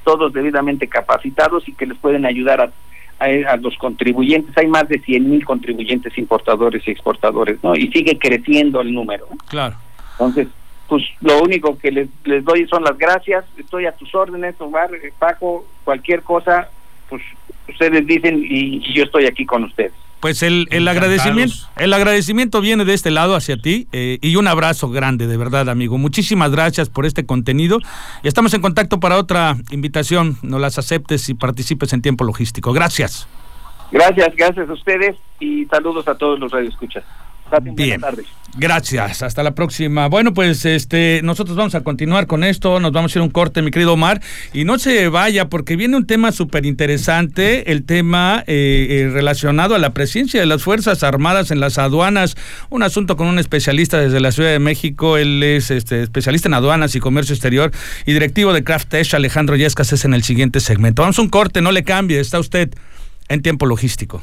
todos 0.04 0.32
debidamente 0.32 0.88
capacitados 0.88 1.68
y 1.68 1.72
que 1.72 1.86
les 1.86 1.96
pueden 1.96 2.26
ayudar 2.26 2.60
a 2.60 2.70
a, 3.22 3.56
los 3.56 3.76
contribuyentes. 3.76 4.56
Hay 4.56 4.66
más 4.66 4.88
de 4.88 4.98
100 4.98 5.30
mil 5.30 5.44
contribuyentes 5.44 6.16
importadores 6.18 6.86
y 6.86 6.90
exportadores, 6.90 7.62
¿no? 7.62 7.74
Y 7.74 7.88
sigue 7.88 8.18
creciendo 8.18 8.80
el 8.80 8.92
número. 8.92 9.26
Claro. 9.48 9.76
Entonces, 10.12 10.48
pues 10.88 11.04
lo 11.20 11.42
único 11.42 11.78
que 11.78 11.90
les, 11.90 12.08
les 12.24 12.44
doy 12.44 12.66
son 12.68 12.84
las 12.84 12.98
gracias. 12.98 13.44
Estoy 13.56 13.86
a 13.86 13.92
tus 13.92 14.14
órdenes, 14.14 14.60
Omar, 14.60 14.90
Paco, 15.18 15.66
cualquier 15.84 16.22
cosa, 16.22 16.68
pues 17.08 17.22
ustedes 17.68 18.06
dicen 18.06 18.44
y 18.44 18.80
yo 18.92 19.04
estoy 19.04 19.26
aquí 19.26 19.46
con 19.46 19.64
ustedes. 19.64 19.92
Pues 20.22 20.44
el, 20.44 20.68
el 20.70 20.86
agradecimiento, 20.86 21.56
el 21.74 21.92
agradecimiento 21.92 22.60
viene 22.60 22.84
de 22.84 22.94
este 22.94 23.10
lado 23.10 23.34
hacia 23.34 23.56
ti 23.56 23.88
eh, 23.90 24.20
y 24.22 24.36
un 24.36 24.46
abrazo 24.46 24.88
grande, 24.88 25.26
de 25.26 25.36
verdad, 25.36 25.68
amigo. 25.68 25.98
Muchísimas 25.98 26.52
gracias 26.52 26.88
por 26.88 27.06
este 27.06 27.26
contenido. 27.26 27.80
Y 28.22 28.28
estamos 28.28 28.54
en 28.54 28.60
contacto 28.60 29.00
para 29.00 29.16
otra 29.16 29.56
invitación. 29.72 30.36
No 30.42 30.60
las 30.60 30.78
aceptes 30.78 31.28
y 31.28 31.34
participes 31.34 31.92
en 31.92 32.02
tiempo 32.02 32.22
logístico. 32.22 32.72
Gracias. 32.72 33.26
Gracias, 33.90 34.36
gracias 34.36 34.70
a 34.70 34.72
ustedes 34.72 35.16
y 35.40 35.64
saludos 35.64 36.06
a 36.06 36.14
todos 36.14 36.38
los 36.38 36.52
radioescuchas. 36.52 37.02
Bien. 37.60 38.00
Gracias. 38.54 39.22
Hasta 39.22 39.42
la 39.42 39.54
próxima. 39.54 40.08
Bueno, 40.08 40.34
pues 40.34 40.66
este 40.66 41.20
nosotros 41.22 41.56
vamos 41.56 41.74
a 41.74 41.80
continuar 41.80 42.26
con 42.26 42.44
esto. 42.44 42.80
Nos 42.80 42.92
vamos 42.92 43.14
a 43.14 43.18
ir 43.18 43.22
un 43.22 43.30
corte, 43.30 43.62
mi 43.62 43.70
querido 43.70 43.94
Omar. 43.94 44.20
Y 44.52 44.64
no 44.64 44.78
se 44.78 45.08
vaya 45.08 45.48
porque 45.48 45.74
viene 45.76 45.96
un 45.96 46.06
tema 46.06 46.32
súper 46.32 46.66
interesante, 46.66 47.72
el 47.72 47.84
tema 47.84 48.44
eh, 48.46 48.86
eh, 48.90 49.10
relacionado 49.10 49.74
a 49.74 49.78
la 49.78 49.94
presencia 49.94 50.38
de 50.38 50.46
las 50.46 50.62
Fuerzas 50.62 51.02
Armadas 51.02 51.50
en 51.50 51.60
las 51.60 51.78
aduanas. 51.78 52.36
Un 52.68 52.82
asunto 52.82 53.16
con 53.16 53.26
un 53.26 53.38
especialista 53.38 53.98
desde 53.98 54.20
la 54.20 54.32
Ciudad 54.32 54.50
de 54.50 54.58
México. 54.58 55.16
Él 55.16 55.42
es 55.42 55.70
este, 55.70 56.02
especialista 56.02 56.48
en 56.48 56.54
aduanas 56.54 56.94
y 56.94 57.00
comercio 57.00 57.34
exterior 57.34 57.72
y 58.04 58.12
directivo 58.12 58.52
de 58.52 58.64
Craftesh, 58.64 59.14
Alejandro 59.14 59.56
Yescas, 59.56 59.92
es 59.94 60.04
en 60.04 60.12
el 60.12 60.22
siguiente 60.22 60.60
segmento. 60.60 61.02
Vamos 61.02 61.18
a 61.18 61.22
un 61.22 61.30
corte, 61.30 61.62
no 61.62 61.72
le 61.72 61.84
cambie. 61.84 62.20
Está 62.20 62.38
usted 62.38 62.70
en 63.28 63.40
tiempo 63.40 63.64
logístico. 63.64 64.22